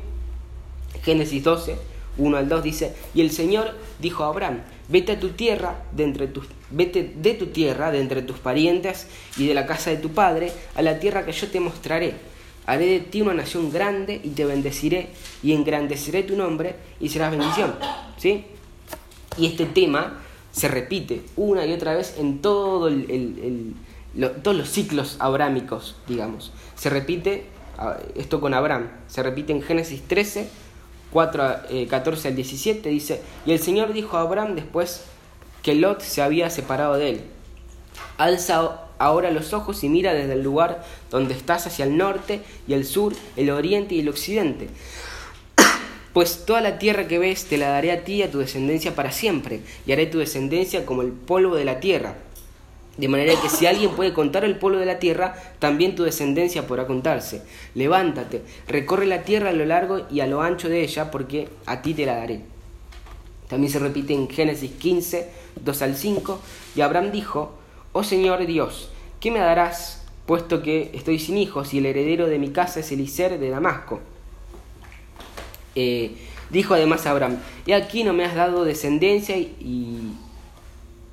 Génesis 1.04 1.44
12, 1.44 1.76
1 2.20 2.38
al 2.38 2.48
2 2.48 2.64
dice, 2.64 2.94
y 3.16 3.22
el 3.22 3.32
Señor 3.32 3.74
dijo 4.00 4.24
a 4.24 4.28
Abraham, 4.28 4.62
vete 4.90 5.14
a 5.14 5.20
tu 5.20 5.30
tierra, 5.30 5.86
de 5.92 6.04
entre 6.04 6.28
tus, 6.28 6.46
vete 6.70 7.14
de 7.16 7.34
tu 7.34 7.48
tierra, 7.48 7.90
de 7.90 8.00
entre 8.00 8.22
tus 8.22 8.38
parientes 8.38 9.08
y 9.38 9.48
de 9.48 9.56
la 9.56 9.66
casa 9.66 9.90
de 9.90 9.98
tu 9.98 10.10
padre, 10.10 10.52
a 10.76 10.84
la 10.84 11.00
tierra 11.00 11.26
que 11.26 11.32
yo 11.32 11.48
te 11.48 11.60
mostraré. 11.60 12.14
Haré 12.66 12.86
de 12.88 13.00
ti 13.00 13.22
una 13.22 13.34
nación 13.34 13.72
grande 13.72 14.20
y 14.24 14.30
te 14.30 14.46
bendeciré 14.46 15.10
y 15.44 15.54
engrandeceré 15.54 16.24
tu 16.24 16.36
nombre 16.36 16.76
y 17.00 17.10
serás 17.10 17.32
bendición. 17.32 17.76
¿Sí? 18.18 18.46
Y 19.38 19.46
este 19.48 19.66
tema 19.66 20.22
se 20.52 20.68
repite 20.68 21.22
una 21.36 21.66
y 21.66 21.74
otra 21.74 21.94
vez 21.94 22.16
en 22.18 22.42
todos 22.42 22.92
los 24.14 24.70
ciclos 24.70 25.18
abrámicos, 25.20 25.98
digamos. 26.08 26.54
Se 26.76 26.90
repite 26.90 27.46
esto 28.16 28.40
con 28.40 28.54
Abraham, 28.54 28.90
se 29.08 29.22
repite 29.22 29.52
en 29.52 29.62
Génesis 29.62 30.02
13, 30.08 30.48
4, 31.12 31.44
14 31.90 32.30
al 32.30 32.36
17, 32.36 32.90
dice, 32.90 33.22
y 33.46 33.52
el 33.52 33.60
Señor 33.60 33.92
dijo 33.92 34.16
a 34.18 34.22
Abraham 34.22 34.56
después 34.56 35.04
que 35.62 35.76
Lot 35.76 36.00
se 36.00 36.22
había 36.22 36.50
separado 36.50 36.96
de 36.96 37.10
él, 37.10 37.22
alza 38.18 38.85
ahora 38.98 39.32
los 39.32 39.54
ojos 39.54 39.84
y 39.84 39.90
mira 39.90 40.14
desde 40.14 40.34
el 40.34 40.44
lugar 40.44 40.84
donde 41.10 41.34
estás 41.34 41.68
hacia 41.68 41.86
el 41.86 41.98
norte 41.98 42.42
y 42.68 42.74
el 42.74 42.86
sur, 42.86 43.14
el 43.36 43.50
oriente 43.50 43.96
y 43.96 44.00
el 44.00 44.10
occidente 44.10 44.70
pues 46.14 46.46
toda 46.46 46.62
la 46.62 46.78
tierra 46.78 47.08
que 47.08 47.20
ves 47.20 47.46
te 47.46 47.58
la 47.58 47.70
daré 47.70 47.92
a 47.92 48.04
ti 48.04 48.16
y 48.16 48.24
a 48.24 48.32
tu 48.32 48.40
descendencia 48.40 48.96
para 48.96 49.12
siempre, 49.12 49.62
y 49.86 49.92
haré 49.92 50.06
tu 50.06 50.20
descendencia 50.20 50.86
como 50.86 51.02
el 51.02 51.12
polvo 51.12 51.56
de 51.56 51.66
la 51.66 51.80
tierra. 51.80 52.16
De 52.98 53.10
manera 53.10 53.34
que 53.42 53.50
si 53.50 53.66
alguien 53.66 53.92
puede 53.92 54.14
contar 54.14 54.46
el 54.46 54.58
polvo 54.58 54.80
de 54.80 54.86
la 54.86 55.00
tierra, 55.00 55.36
también 55.60 55.96
tu 55.96 56.04
descendencia 56.04 56.66
podrá 56.66 56.88
contarse. 56.88 57.42
Levántate, 57.74 58.42
recorre 58.68 59.06
la 59.06 59.24
tierra 59.24 59.50
a 59.50 59.54
lo 59.54 59.66
largo 59.66 60.06
y 60.10 60.22
a 60.22 60.28
lo 60.28 60.42
ancho 60.42 60.70
de 60.70 60.82
ella, 60.82 61.12
porque 61.12 61.50
a 61.66 61.82
ti 61.82 61.94
te 61.94 62.06
la 62.06 62.16
daré. 62.16 62.42
También 63.50 63.72
se 63.72 63.80
repite 63.80 64.14
en 64.14 64.30
Génesis 64.30 64.72
15, 64.72 65.30
2 65.62 65.82
al 65.82 65.96
5, 65.96 66.40
y 66.78 66.82
Abraham 66.82 67.12
dijo, 67.12 67.58
Oh 67.98 68.04
Señor 68.04 68.46
Dios, 68.46 68.90
¿qué 69.22 69.32
me 69.32 69.40
darás, 69.40 70.04
puesto 70.26 70.62
que 70.62 70.92
estoy 70.94 71.18
sin 71.18 71.38
hijos 71.38 71.74
y 71.74 71.78
el 71.78 71.86
heredero 71.86 72.28
de 72.28 72.38
mi 72.38 72.50
casa 72.50 72.82
es 72.82 72.92
Eliser 72.92 73.40
de 73.40 73.50
Damasco? 73.50 74.02
Eh, 75.76 76.12
dijo 76.50 76.74
además 76.74 77.06
Abraham, 77.06 77.38
he 77.66 77.74
aquí 77.74 78.04
no 78.04 78.12
me 78.12 78.26
has 78.26 78.36
dado 78.36 78.66
descendencia 78.66 79.38
y, 79.38 80.12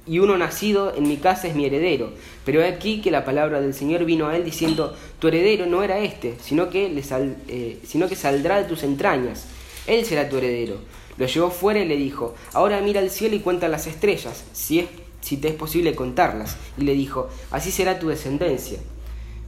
y 0.09 0.18
uno 0.18 0.37
nacido 0.37 0.92
en 0.97 1.07
mi 1.07 1.18
casa 1.18 1.47
es 1.47 1.55
mi 1.55 1.66
heredero. 1.66 2.14
Pero 2.45 2.62
he 2.62 2.66
aquí 2.66 3.01
que 3.01 3.12
la 3.12 3.25
palabra 3.25 3.61
del 3.61 3.75
Señor 3.75 4.05
vino 4.05 4.27
a 4.27 4.37
él 4.37 4.45
diciendo, 4.45 4.97
tu 5.21 5.29
heredero 5.29 5.66
no 5.66 5.85
era 5.85 6.01
este, 6.01 6.35
sino 6.42 6.68
que, 6.68 6.88
le 6.88 7.05
eh, 7.47 7.79
sino 7.87 8.09
que 8.09 8.16
saldrá 8.16 8.61
de 8.61 8.64
tus 8.64 8.83
entrañas. 8.83 9.47
Él 9.87 10.05
será 10.05 10.29
tu 10.29 10.38
heredero. 10.38 10.79
Lo 11.16 11.27
llevó 11.27 11.51
fuera 11.51 11.79
y 11.79 11.87
le 11.87 11.97
dijo, 11.97 12.35
ahora 12.53 12.81
mira 12.81 13.01
al 13.01 13.11
cielo 13.11 13.37
y 13.37 13.38
cuenta 13.38 13.68
las 13.68 13.87
estrellas, 13.87 14.42
si, 14.53 14.81
es, 14.81 14.87
si 15.23 15.39
te 15.39 15.49
es 15.49 15.55
posible 15.55 15.95
contarlas. 15.95 16.57
Y 16.77 16.83
le 16.83 16.93
dijo, 16.93 17.31
así 17.51 17.71
será 17.71 17.99
tu 17.99 18.09
descendencia. 18.09 18.79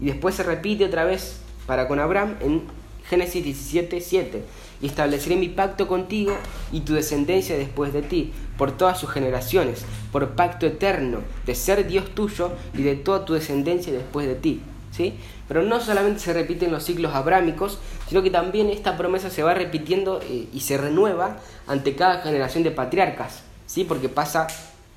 Y 0.00 0.06
después 0.06 0.34
se 0.34 0.42
repite 0.42 0.86
otra 0.86 1.04
vez 1.04 1.40
para 1.66 1.86
con 1.86 2.00
Abraham 2.00 2.36
en 2.40 2.62
Génesis 3.08 3.44
17, 3.44 4.00
7 4.00 4.42
y 4.80 4.86
estableceré 4.86 5.36
mi 5.36 5.48
pacto 5.48 5.86
contigo 5.86 6.36
y 6.72 6.80
tu 6.80 6.94
descendencia 6.94 7.56
después 7.56 7.92
de 7.92 8.02
ti, 8.02 8.32
por 8.56 8.72
todas 8.72 8.98
sus 8.98 9.10
generaciones, 9.10 9.84
por 10.12 10.30
pacto 10.30 10.66
eterno, 10.66 11.20
de 11.46 11.54
ser 11.54 11.86
Dios 11.86 12.14
tuyo 12.14 12.52
y 12.76 12.82
de 12.82 12.96
toda 12.96 13.24
tu 13.24 13.34
descendencia 13.34 13.92
después 13.92 14.26
de 14.26 14.34
ti. 14.34 14.60
¿Sí? 14.90 15.14
Pero 15.48 15.62
no 15.62 15.80
solamente 15.80 16.20
se 16.20 16.32
repiten 16.32 16.70
los 16.70 16.84
ciclos 16.84 17.14
abrámicos, 17.14 17.80
sino 18.08 18.22
que 18.22 18.30
también 18.30 18.70
esta 18.70 18.96
promesa 18.96 19.28
se 19.28 19.42
va 19.42 19.52
repitiendo 19.52 20.20
eh, 20.22 20.46
y 20.52 20.60
se 20.60 20.78
renueva 20.78 21.38
ante 21.66 21.96
cada 21.96 22.20
generación 22.20 22.62
de 22.62 22.70
patriarcas, 22.70 23.42
¿sí? 23.66 23.82
porque 23.82 24.08
pasa 24.08 24.46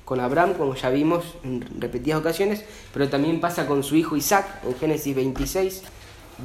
con 0.08 0.20
Abraham, 0.20 0.54
como 0.54 0.74
ya 0.74 0.88
vimos 0.88 1.22
en 1.44 1.62
repetidas 1.78 2.20
ocasiones, 2.20 2.64
pero 2.94 3.10
también 3.10 3.40
pasa 3.40 3.66
con 3.66 3.84
su 3.84 3.94
hijo 3.94 4.16
Isaac 4.16 4.46
en 4.64 4.74
Génesis 4.74 5.14
26, 5.14 5.82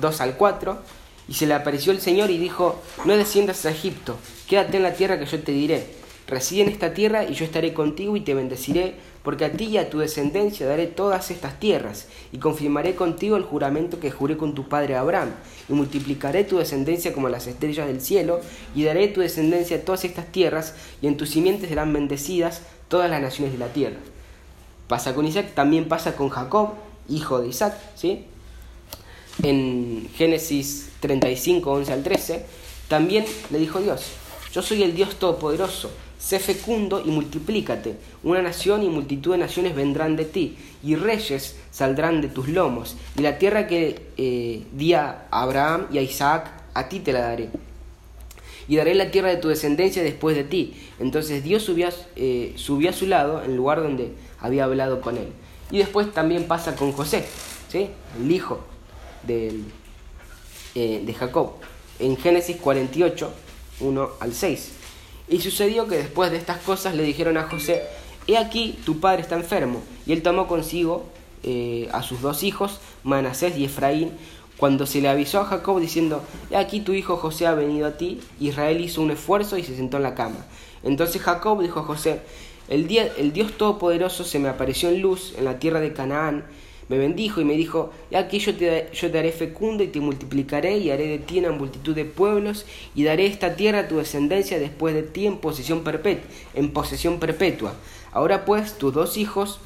2 0.01 0.19
al 0.19 0.35
4, 0.35 0.77
y 1.29 1.33
se 1.35 1.47
le 1.47 1.53
apareció 1.53 1.93
el 1.93 2.01
Señor 2.01 2.29
y 2.29 2.37
dijo, 2.37 2.81
no 3.05 3.15
desciendas 3.15 3.65
a 3.65 3.71
Egipto, 3.71 4.17
quédate 4.49 4.75
en 4.75 4.83
la 4.83 4.95
tierra 4.95 5.17
que 5.17 5.25
yo 5.25 5.41
te 5.41 5.53
diré. 5.53 5.85
Reside 6.27 6.63
en 6.63 6.69
esta 6.69 6.93
tierra 6.93 7.23
y 7.23 7.35
yo 7.35 7.45
estaré 7.45 7.73
contigo 7.73 8.17
y 8.17 8.21
te 8.21 8.33
bendeciré, 8.33 8.95
porque 9.23 9.45
a 9.45 9.51
ti 9.53 9.65
y 9.65 9.77
a 9.77 9.89
tu 9.89 9.99
descendencia 9.99 10.67
daré 10.67 10.87
todas 10.87 11.31
estas 11.31 11.57
tierras, 11.57 12.07
y 12.33 12.39
confirmaré 12.39 12.95
contigo 12.95 13.37
el 13.37 13.43
juramento 13.43 13.97
que 14.01 14.11
juré 14.11 14.35
con 14.35 14.55
tu 14.55 14.67
padre 14.67 14.97
Abraham, 14.97 15.29
y 15.69 15.73
multiplicaré 15.73 16.43
tu 16.43 16.57
descendencia 16.57 17.13
como 17.13 17.29
las 17.29 17.47
estrellas 17.47 17.87
del 17.87 18.01
cielo, 18.01 18.41
y 18.75 18.83
daré 18.83 19.07
tu 19.07 19.21
descendencia 19.21 19.85
todas 19.85 20.03
estas 20.03 20.29
tierras, 20.33 20.75
y 21.01 21.07
en 21.07 21.15
tus 21.15 21.29
simientes 21.29 21.69
serán 21.69 21.93
bendecidas 21.93 22.61
todas 22.87 23.09
las 23.09 23.21
naciones 23.21 23.53
de 23.53 23.59
la 23.59 23.67
tierra. 23.67 23.97
Pasa 24.87 25.15
con 25.15 25.25
Isaac, 25.25 25.53
también 25.53 25.87
pasa 25.87 26.15
con 26.15 26.29
Jacob, 26.29 26.73
hijo 27.09 27.39
de 27.41 27.47
Isaac, 27.47 27.75
¿sí? 27.95 28.25
En 29.41 30.09
Génesis 30.15 30.89
35, 30.99 31.71
11 31.71 31.93
al 31.93 32.03
13, 32.03 32.45
también 32.87 33.25
le 33.49 33.57
dijo 33.57 33.79
Dios, 33.79 34.11
yo 34.53 34.61
soy 34.61 34.83
el 34.83 34.95
Dios 34.95 35.15
Todopoderoso, 35.15 35.89
sé 36.19 36.39
fecundo 36.39 37.01
y 37.03 37.09
multiplícate, 37.09 37.97
una 38.23 38.41
nación 38.41 38.83
y 38.83 38.89
multitud 38.89 39.31
de 39.31 39.39
naciones 39.39 39.75
vendrán 39.75 40.15
de 40.15 40.25
ti, 40.25 40.57
y 40.83 40.95
reyes 40.95 41.55
saldrán 41.71 42.21
de 42.21 42.27
tus 42.27 42.47
lomos, 42.47 42.95
y 43.17 43.21
la 43.21 43.39
tierra 43.39 43.67
que 43.67 44.09
eh, 44.17 44.63
di 44.71 44.93
a 44.93 45.27
Abraham 45.31 45.87
y 45.91 45.97
a 45.97 46.01
Isaac, 46.01 46.51
a 46.73 46.87
ti 46.87 46.99
te 46.99 47.13
la 47.13 47.21
daré. 47.21 47.49
Y 48.67 48.77
daré 48.77 48.95
la 48.95 49.11
tierra 49.11 49.29
de 49.29 49.37
tu 49.37 49.49
descendencia 49.49 50.03
después 50.03 50.35
de 50.35 50.43
ti. 50.43 50.73
Entonces 50.99 51.43
Dios 51.43 51.63
subió, 51.63 51.89
eh, 52.15 52.53
subió 52.55 52.89
a 52.89 52.93
su 52.93 53.07
lado, 53.07 53.43
en 53.43 53.51
el 53.51 53.57
lugar 53.57 53.81
donde 53.81 54.13
había 54.39 54.63
hablado 54.63 55.01
con 55.01 55.17
él. 55.17 55.27
Y 55.71 55.79
después 55.79 56.11
también 56.13 56.45
pasa 56.45 56.75
con 56.75 56.91
José, 56.91 57.25
¿sí? 57.69 57.89
el 58.21 58.31
hijo 58.31 58.59
del 59.25 59.63
eh, 60.75 61.03
de 61.05 61.13
Jacob, 61.13 61.53
en 61.99 62.17
Génesis 62.17 62.57
48, 62.57 63.31
1 63.79 64.09
al 64.19 64.33
6. 64.33 64.71
Y 65.29 65.39
sucedió 65.39 65.87
que 65.87 65.97
después 65.97 66.31
de 66.31 66.37
estas 66.37 66.57
cosas 66.59 66.95
le 66.95 67.03
dijeron 67.03 67.37
a 67.37 67.43
José, 67.43 67.83
he 68.25 68.37
aquí, 68.37 68.79
tu 68.83 68.99
padre 68.99 69.21
está 69.21 69.35
enfermo. 69.35 69.83
Y 70.07 70.13
él 70.13 70.23
tomó 70.23 70.47
consigo 70.47 71.05
eh, 71.43 71.89
a 71.91 72.01
sus 72.01 72.21
dos 72.21 72.41
hijos, 72.41 72.79
Manasés 73.03 73.55
y 73.57 73.65
Efraín, 73.65 74.13
cuando 74.63 74.85
se 74.85 75.01
le 75.01 75.09
avisó 75.09 75.41
a 75.41 75.43
Jacob 75.43 75.81
diciendo, 75.81 76.23
he 76.49 76.55
aquí 76.55 76.79
tu 76.79 76.93
hijo 76.93 77.17
José 77.17 77.47
ha 77.47 77.53
venido 77.53 77.85
a 77.85 77.97
ti, 77.97 78.21
Israel 78.39 78.79
hizo 78.79 79.01
un 79.01 79.11
esfuerzo 79.11 79.57
y 79.57 79.63
se 79.63 79.75
sentó 79.75 79.97
en 79.97 80.03
la 80.03 80.15
cama. 80.15 80.37
Entonces 80.83 81.21
Jacob 81.21 81.61
dijo 81.61 81.81
a 81.81 81.83
José, 81.83 82.21
el, 82.69 82.87
día, 82.87 83.11
el 83.17 83.33
Dios 83.33 83.57
Todopoderoso 83.57 84.23
se 84.23 84.39
me 84.39 84.47
apareció 84.47 84.87
en 84.87 85.01
luz 85.01 85.33
en 85.37 85.43
la 85.43 85.59
tierra 85.59 85.81
de 85.81 85.91
Canaán, 85.91 86.45
me 86.87 86.97
bendijo 86.97 87.41
y 87.41 87.43
me 87.43 87.57
dijo, 87.57 87.91
aquí 88.15 88.39
yo 88.39 88.55
te, 88.55 88.89
yo 88.93 89.11
te 89.11 89.19
haré 89.19 89.33
fecundo 89.33 89.83
y 89.83 89.87
te 89.87 89.99
multiplicaré 89.99 90.77
y 90.77 90.91
haré 90.91 91.07
de 91.07 91.19
ti 91.19 91.39
una 91.39 91.51
multitud 91.51 91.93
de 91.93 92.05
pueblos 92.05 92.65
y 92.95 93.03
daré 93.03 93.25
esta 93.25 93.57
tierra 93.57 93.79
a 93.79 93.87
tu 93.89 93.97
descendencia 93.97 94.59
después 94.59 94.95
de 94.95 95.03
ti 95.03 95.27
en 95.27 95.39
posesión 95.39 95.83
perpetua. 95.83 96.29
En 96.53 96.71
posesión 96.71 97.19
perpetua. 97.19 97.73
Ahora 98.13 98.45
pues 98.45 98.77
tus 98.77 98.93
dos 98.93 99.17
hijos 99.17 99.59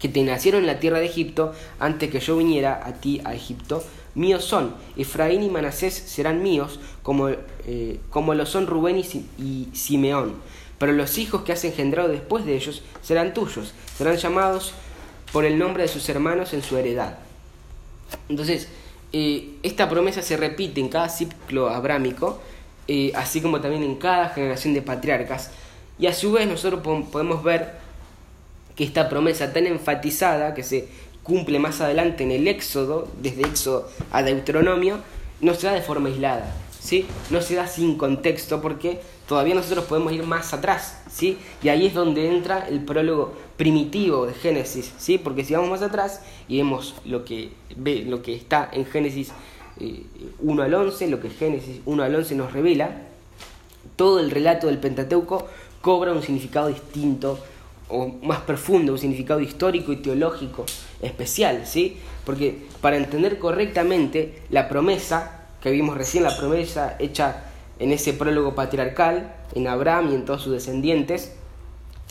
que 0.00 0.08
te 0.08 0.22
nacieron 0.22 0.62
en 0.62 0.66
la 0.66 0.80
tierra 0.80 0.98
de 0.98 1.06
Egipto 1.06 1.52
antes 1.78 2.10
que 2.10 2.20
yo 2.20 2.36
viniera 2.36 2.80
a 2.84 2.94
ti 2.94 3.20
a 3.24 3.34
Egipto, 3.34 3.84
míos 4.18 4.44
son. 4.44 4.74
Efraín 4.96 5.42
y 5.42 5.48
Manasés 5.48 5.94
serán 5.94 6.42
míos 6.42 6.80
como, 7.02 7.28
eh, 7.28 8.00
como 8.10 8.34
lo 8.34 8.44
son 8.44 8.66
Rubén 8.66 8.98
y, 8.98 9.68
Simeón. 9.72 10.34
Pero 10.78 10.92
los 10.92 11.18
hijos 11.18 11.42
que 11.42 11.52
has 11.52 11.64
engendrado 11.64 12.08
después 12.08 12.44
de 12.44 12.56
ellos 12.56 12.82
serán 13.02 13.32
tuyos, 13.34 13.72
serán 13.96 14.16
llamados 14.16 14.74
por 15.32 15.44
el 15.44 15.58
nombre 15.58 15.84
de 15.84 15.88
sus 15.88 16.08
hermanos 16.08 16.52
en 16.52 16.62
su 16.62 16.76
heredad. 16.76 17.18
Entonces, 18.28 18.68
eh, 19.12 19.54
esta 19.62 19.88
promesa 19.88 20.22
se 20.22 20.36
repite 20.36 20.80
en 20.80 20.88
cada 20.88 21.08
ciclo 21.08 21.68
abrámico, 21.68 22.40
eh, 22.86 23.12
así 23.14 23.40
como 23.40 23.60
también 23.60 23.82
en 23.82 23.96
cada 23.96 24.30
generación 24.30 24.74
de 24.74 24.82
patriarcas, 24.82 25.50
y 25.98 26.06
a 26.06 26.14
su 26.14 26.32
vez 26.32 26.46
nosotros 26.46 26.80
podemos 27.10 27.42
ver 27.42 27.72
que 28.76 28.84
esta 28.84 29.08
promesa 29.08 29.52
tan 29.52 29.66
enfatizada 29.66 30.54
que 30.54 30.62
se 30.62 30.88
cumple 31.28 31.58
más 31.58 31.82
adelante 31.82 32.24
en 32.24 32.32
el 32.32 32.48
Éxodo, 32.48 33.06
desde 33.20 33.42
Éxodo 33.42 33.86
a 34.10 34.22
Deuteronomio, 34.22 34.96
no 35.42 35.54
se 35.54 35.66
da 35.66 35.74
de 35.74 35.82
forma 35.82 36.08
aislada, 36.08 36.56
¿sí? 36.80 37.06
no 37.28 37.42
se 37.42 37.54
da 37.54 37.66
sin 37.66 37.98
contexto 37.98 38.62
porque 38.62 39.02
todavía 39.28 39.54
nosotros 39.54 39.84
podemos 39.84 40.14
ir 40.14 40.22
más 40.22 40.54
atrás, 40.54 41.02
¿sí? 41.10 41.36
y 41.62 41.68
ahí 41.68 41.86
es 41.86 41.92
donde 41.92 42.34
entra 42.34 42.66
el 42.66 42.82
prólogo 42.82 43.34
primitivo 43.58 44.24
de 44.24 44.32
Génesis, 44.32 44.90
¿sí? 44.96 45.18
porque 45.18 45.44
si 45.44 45.52
vamos 45.52 45.68
más 45.68 45.82
atrás 45.82 46.22
y 46.48 46.56
vemos 46.56 46.94
lo 47.04 47.26
que, 47.26 47.52
ve, 47.76 48.06
lo 48.08 48.22
que 48.22 48.34
está 48.34 48.70
en 48.72 48.86
Génesis 48.86 49.30
1 50.40 50.62
eh, 50.62 50.64
al 50.64 50.74
11, 50.74 51.08
lo 51.08 51.20
que 51.20 51.28
Génesis 51.28 51.82
1 51.84 52.02
al 52.02 52.14
11 52.14 52.34
nos 52.36 52.54
revela, 52.54 53.02
todo 53.96 54.18
el 54.18 54.30
relato 54.30 54.66
del 54.68 54.78
Pentateuco 54.78 55.46
cobra 55.82 56.12
un 56.12 56.22
significado 56.22 56.68
distinto 56.68 57.38
o 57.90 58.08
más 58.22 58.40
profundo, 58.40 58.92
un 58.92 58.98
significado 58.98 59.40
histórico 59.40 59.92
y 59.92 59.96
teológico 59.96 60.64
especial, 61.02 61.66
¿sí? 61.66 61.98
Porque 62.24 62.66
para 62.80 62.96
entender 62.96 63.38
correctamente 63.38 64.42
la 64.50 64.68
promesa 64.68 65.46
que 65.62 65.70
vimos 65.70 65.96
recién, 65.96 66.24
la 66.24 66.36
promesa 66.36 66.96
hecha 66.98 67.44
en 67.78 67.92
ese 67.92 68.12
prólogo 68.12 68.54
patriarcal, 68.54 69.34
en 69.54 69.66
Abraham 69.66 70.10
y 70.10 70.14
en 70.14 70.24
todos 70.24 70.42
sus 70.42 70.52
descendientes, 70.52 71.32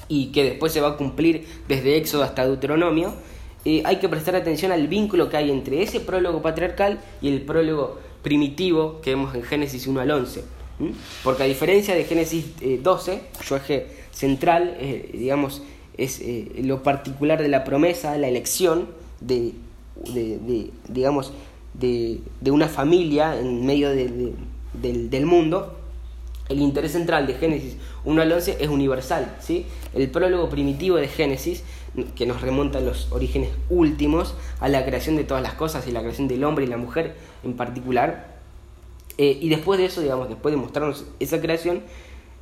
y 0.07 0.27
que 0.31 0.43
después 0.43 0.71
se 0.71 0.81
va 0.81 0.89
a 0.89 0.97
cumplir 0.97 1.45
desde 1.67 1.97
Éxodo 1.97 2.23
hasta 2.23 2.45
Deuteronomio, 2.45 3.13
eh, 3.65 3.81
hay 3.85 3.97
que 3.97 4.07
prestar 4.07 4.35
atención 4.35 4.71
al 4.71 4.87
vínculo 4.87 5.29
que 5.29 5.37
hay 5.37 5.51
entre 5.51 5.81
ese 5.81 5.99
prólogo 5.99 6.41
patriarcal 6.41 6.99
y 7.21 7.27
el 7.27 7.41
prólogo 7.41 7.99
primitivo 8.23 9.01
que 9.01 9.11
vemos 9.11 9.35
en 9.35 9.43
Génesis 9.43 9.87
1 9.87 9.99
al 9.99 10.11
11. 10.11 10.43
Porque 11.23 11.43
a 11.43 11.47
diferencia 11.47 11.95
de 11.95 12.03
Génesis 12.03 12.45
12, 12.81 13.13
eh, 13.13 13.21
su 13.41 13.55
eje 13.55 13.87
central, 14.11 14.77
digamos, 15.11 15.63
es 15.97 16.19
eh, 16.21 16.61
lo 16.63 16.83
particular 16.83 17.41
de 17.41 17.47
la 17.47 17.63
promesa, 17.63 18.17
la 18.17 18.27
elección 18.27 18.87
de, 19.19 19.53
digamos, 20.87 21.33
de, 21.73 22.21
una 22.49 22.67
familia 22.67 23.39
en 23.39 23.65
medio 23.65 23.89
del, 23.89 24.35
del, 24.73 25.25
mundo. 25.25 25.73
El 26.49 26.61
interés 26.61 26.93
central 26.93 27.27
de 27.27 27.33
Génesis 27.33 27.75
1 28.05 28.21
al 28.21 28.31
11 28.31 28.57
es 28.59 28.69
universal. 28.69 29.35
¿sí? 29.39 29.65
El 29.93 30.09
prólogo 30.09 30.49
primitivo 30.49 30.97
de 30.97 31.07
Génesis, 31.07 31.63
que 32.15 32.25
nos 32.25 32.41
remonta 32.41 32.77
a 32.77 32.81
los 32.81 33.11
orígenes 33.11 33.49
últimos, 33.69 34.35
a 34.59 34.69
la 34.69 34.85
creación 34.85 35.15
de 35.15 35.23
todas 35.23 35.43
las 35.43 35.53
cosas 35.53 35.87
y 35.87 35.91
la 35.91 36.01
creación 36.01 36.27
del 36.27 36.43
hombre 36.43 36.65
y 36.65 36.67
la 36.67 36.77
mujer 36.77 37.15
en 37.43 37.53
particular, 37.53 38.37
eh, 39.17 39.37
y 39.41 39.49
después 39.49 39.79
de 39.79 39.85
eso, 39.85 40.01
digamos, 40.01 40.29
después 40.29 40.53
de 40.53 40.61
mostrarnos 40.61 41.05
esa 41.19 41.41
creación, 41.41 41.81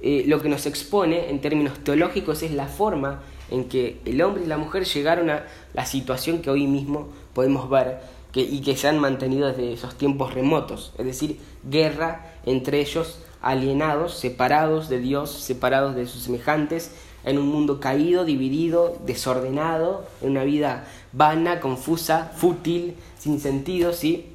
eh, 0.02 0.24
lo 0.28 0.42
que 0.42 0.50
nos 0.50 0.66
expone 0.66 1.30
en 1.30 1.42
términos 1.42 1.80
teológicos 1.84 2.44
es 2.44 2.52
la 2.52 2.68
forma 2.68 3.22
en 3.50 3.66
que 3.66 4.00
el 4.06 4.22
hombre 4.22 4.44
y 4.44 4.48
la 4.48 4.58
mujer 4.58 4.86
llegaron 4.86 5.30
a 5.30 5.46
la 5.74 5.86
situación 5.86 6.42
que 6.42 6.50
hoy 6.50 6.68
mismo 6.68 7.10
podemos 7.34 7.70
ver 7.70 8.00
y 8.34 8.62
que 8.62 8.76
se 8.76 8.90
han 8.90 9.00
mantenido 9.00 9.48
desde 9.48 9.72
esos 9.72 9.98
tiempos 9.98 10.34
remotos, 10.34 10.94
es 10.98 11.06
decir, 11.06 11.40
guerra 11.64 12.34
entre 12.46 12.82
ellos, 12.82 13.20
alienados, 13.42 14.16
separados 14.16 14.90
de 14.90 15.00
Dios, 15.00 15.32
separados 15.32 15.96
de 15.96 16.06
sus 16.06 16.24
semejantes, 16.24 16.92
en 17.24 17.40
un 17.40 17.48
mundo 17.48 17.80
caído, 17.80 18.26
dividido, 18.26 18.98
desordenado, 19.06 20.06
en 20.22 20.32
una 20.32 20.44
vida 20.44 20.86
vana, 21.14 21.60
confusa, 21.60 22.32
fútil, 22.36 22.96
sin 23.18 23.40
sentido, 23.40 23.94
¿sí? 23.94 24.35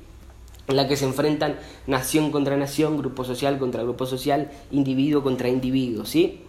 En 0.71 0.77
la 0.77 0.89
que 0.89 0.97
se 0.97 1.05
enfrentan 1.05 1.57
nación 1.87 2.31
contra 2.31 2.57
nación, 2.57 2.97
grupo 2.97 3.25
social 3.25 3.59
contra 3.59 3.83
grupo 3.83 4.07
social, 4.07 4.51
individuo 4.71 5.23
contra 5.23 5.49
individuo, 5.49 6.07
¿sí? 6.07 6.41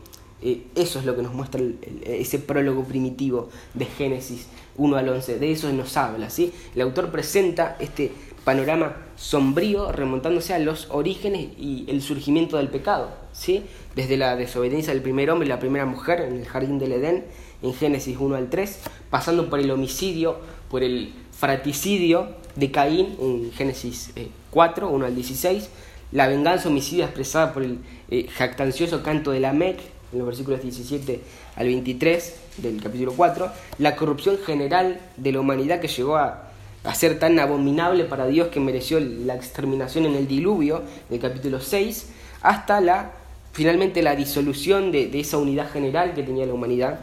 Eh, 0.41 0.67
eso 0.75 0.99
es 0.99 1.05
lo 1.05 1.15
que 1.15 1.21
nos 1.21 1.33
muestra 1.33 1.61
ese 2.03 2.39
prólogo 2.39 2.83
primitivo 2.83 3.49
de 3.73 3.85
Génesis 3.85 4.47
1 4.77 4.95
al 4.95 5.09
11, 5.09 5.39
de 5.39 5.51
eso 5.51 5.71
nos 5.73 5.97
habla, 5.97 6.29
¿sí? 6.29 6.53
El 6.73 6.81
autor 6.81 7.11
presenta 7.11 7.77
este 7.79 8.11
panorama 8.43 8.97
sombrío 9.15 9.91
remontándose 9.91 10.53
a 10.55 10.59
los 10.59 10.87
orígenes 10.89 11.49
y 11.59 11.85
el 11.87 12.01
surgimiento 12.01 12.57
del 12.57 12.69
pecado, 12.69 13.09
¿sí? 13.33 13.63
Desde 13.95 14.17
la 14.17 14.35
desobediencia 14.35 14.93
del 14.93 15.03
primer 15.03 15.29
hombre 15.29 15.45
y 15.45 15.49
la 15.49 15.59
primera 15.59 15.85
mujer 15.85 16.21
en 16.21 16.37
el 16.37 16.45
jardín 16.45 16.79
del 16.79 16.93
Edén, 16.93 17.25
en 17.61 17.73
Génesis 17.73 18.17
1 18.19 18.35
al 18.35 18.49
3, 18.49 18.79
pasando 19.11 19.49
por 19.49 19.59
el 19.59 19.69
homicidio, 19.69 20.37
por 20.69 20.81
el 20.81 21.13
fraticidio 21.31 22.40
de 22.55 22.71
Caín 22.71 23.15
en 23.19 23.51
Génesis 23.51 24.11
4, 24.51 24.87
eh, 24.87 24.91
1 24.91 25.05
al 25.05 25.15
16, 25.15 25.69
la 26.11 26.27
venganza 26.27 26.69
homicida 26.69 27.05
expresada 27.05 27.53
por 27.53 27.63
el 27.63 27.79
eh, 28.09 28.27
jactancioso 28.27 29.03
canto 29.03 29.31
de 29.31 29.39
la 29.39 29.53
Mec 29.53 29.79
en 30.11 30.19
los 30.19 30.27
versículos 30.27 30.61
17 30.61 31.21
al 31.55 31.65
23 31.65 32.35
del 32.57 32.81
capítulo 32.81 33.13
4, 33.15 33.49
la 33.79 33.95
corrupción 33.95 34.37
general 34.37 34.99
de 35.17 35.31
la 35.31 35.39
humanidad 35.39 35.79
que 35.79 35.87
llegó 35.87 36.17
a, 36.17 36.47
ser 36.95 37.19
tan 37.19 37.37
abominable 37.39 38.05
para 38.05 38.25
Dios 38.25 38.47
que 38.47 38.59
mereció 38.59 38.99
la 38.99 39.35
exterminación 39.35 40.05
en 40.07 40.15
el 40.15 40.27
diluvio 40.27 40.81
del 41.11 41.19
capítulo 41.19 41.59
6, 41.61 42.07
hasta 42.41 42.81
la 42.81 43.11
finalmente 43.53 44.01
la 44.01 44.15
disolución 44.15 44.91
de, 44.91 45.11
esa 45.19 45.37
unidad 45.37 45.69
general 45.69 46.13
que 46.13 46.23
tenía 46.23 46.45
la 46.45 46.53
humanidad, 46.53 46.99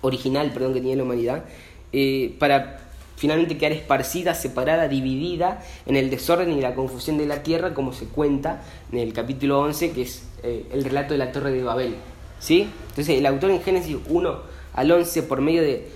original, 0.00 0.52
perdón, 0.52 0.74
que 0.74 0.80
tenía 0.80 0.96
la 0.96 1.02
humanidad, 1.02 1.44
eh, 1.92 2.36
para 2.38 2.87
finalmente 3.18 3.58
quedar 3.58 3.72
esparcida, 3.72 4.34
separada, 4.34 4.86
dividida 4.86 5.60
en 5.86 5.96
el 5.96 6.08
desorden 6.08 6.52
y 6.52 6.60
la 6.60 6.74
confusión 6.76 7.18
de 7.18 7.26
la 7.26 7.42
tierra, 7.42 7.74
como 7.74 7.92
se 7.92 8.06
cuenta 8.06 8.62
en 8.92 9.00
el 9.00 9.12
capítulo 9.12 9.60
11, 9.60 9.90
que 9.90 10.02
es 10.02 10.22
eh, 10.44 10.66
el 10.72 10.84
relato 10.84 11.14
de 11.14 11.18
la 11.18 11.32
Torre 11.32 11.50
de 11.50 11.64
Babel. 11.64 11.96
¿sí? 12.38 12.68
Entonces, 12.90 13.18
el 13.18 13.26
autor 13.26 13.50
en 13.50 13.60
Génesis 13.60 13.96
1 14.08 14.38
al 14.72 14.90
11, 14.92 15.22
por 15.24 15.40
medio 15.40 15.62
de, 15.62 15.88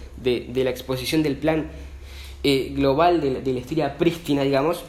la 0.65 0.71
exposición 0.71 1.23
del 1.23 1.37
plan 1.37 1.69
eh, 2.43 2.73
global 2.75 3.21
de, 3.21 3.41
de 3.41 3.53
la 3.53 3.61
historia 3.61 3.97
prístina, 3.99 4.43
digamos, 4.43 4.83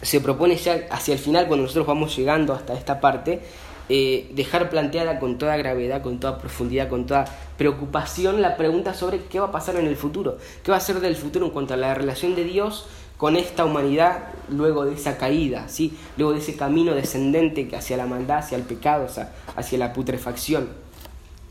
se 0.00 0.20
propone 0.20 0.56
ya 0.56 0.86
hacia 0.90 1.12
el 1.12 1.20
final, 1.20 1.48
cuando 1.48 1.64
nosotros 1.64 1.86
vamos 1.86 2.16
llegando 2.16 2.54
hasta 2.54 2.72
esta 2.72 2.98
parte, 2.98 3.40
eh, 3.94 4.30
dejar 4.32 4.70
planteada 4.70 5.18
con 5.18 5.36
toda 5.36 5.54
gravedad, 5.58 6.00
con 6.00 6.18
toda 6.18 6.38
profundidad, 6.38 6.88
con 6.88 7.04
toda 7.04 7.26
preocupación 7.58 8.40
la 8.40 8.56
pregunta 8.56 8.94
sobre 8.94 9.18
qué 9.18 9.38
va 9.38 9.48
a 9.48 9.52
pasar 9.52 9.76
en 9.76 9.86
el 9.86 9.96
futuro, 9.96 10.38
qué 10.62 10.70
va 10.70 10.78
a 10.78 10.80
ser 10.80 11.00
del 11.00 11.14
futuro 11.14 11.44
en 11.44 11.52
cuanto 11.52 11.74
a 11.74 11.76
la 11.76 11.92
relación 11.92 12.34
de 12.34 12.44
Dios 12.44 12.86
con 13.18 13.36
esta 13.36 13.66
humanidad 13.66 14.30
luego 14.48 14.86
de 14.86 14.94
esa 14.94 15.18
caída, 15.18 15.68
¿sí? 15.68 15.92
luego 16.16 16.32
de 16.32 16.38
ese 16.38 16.56
camino 16.56 16.94
descendente 16.94 17.68
hacia 17.76 17.98
la 17.98 18.06
maldad, 18.06 18.38
hacia 18.38 18.56
el 18.56 18.62
pecado, 18.62 19.08
hacia 19.56 19.78
la 19.78 19.92
putrefacción, 19.92 20.70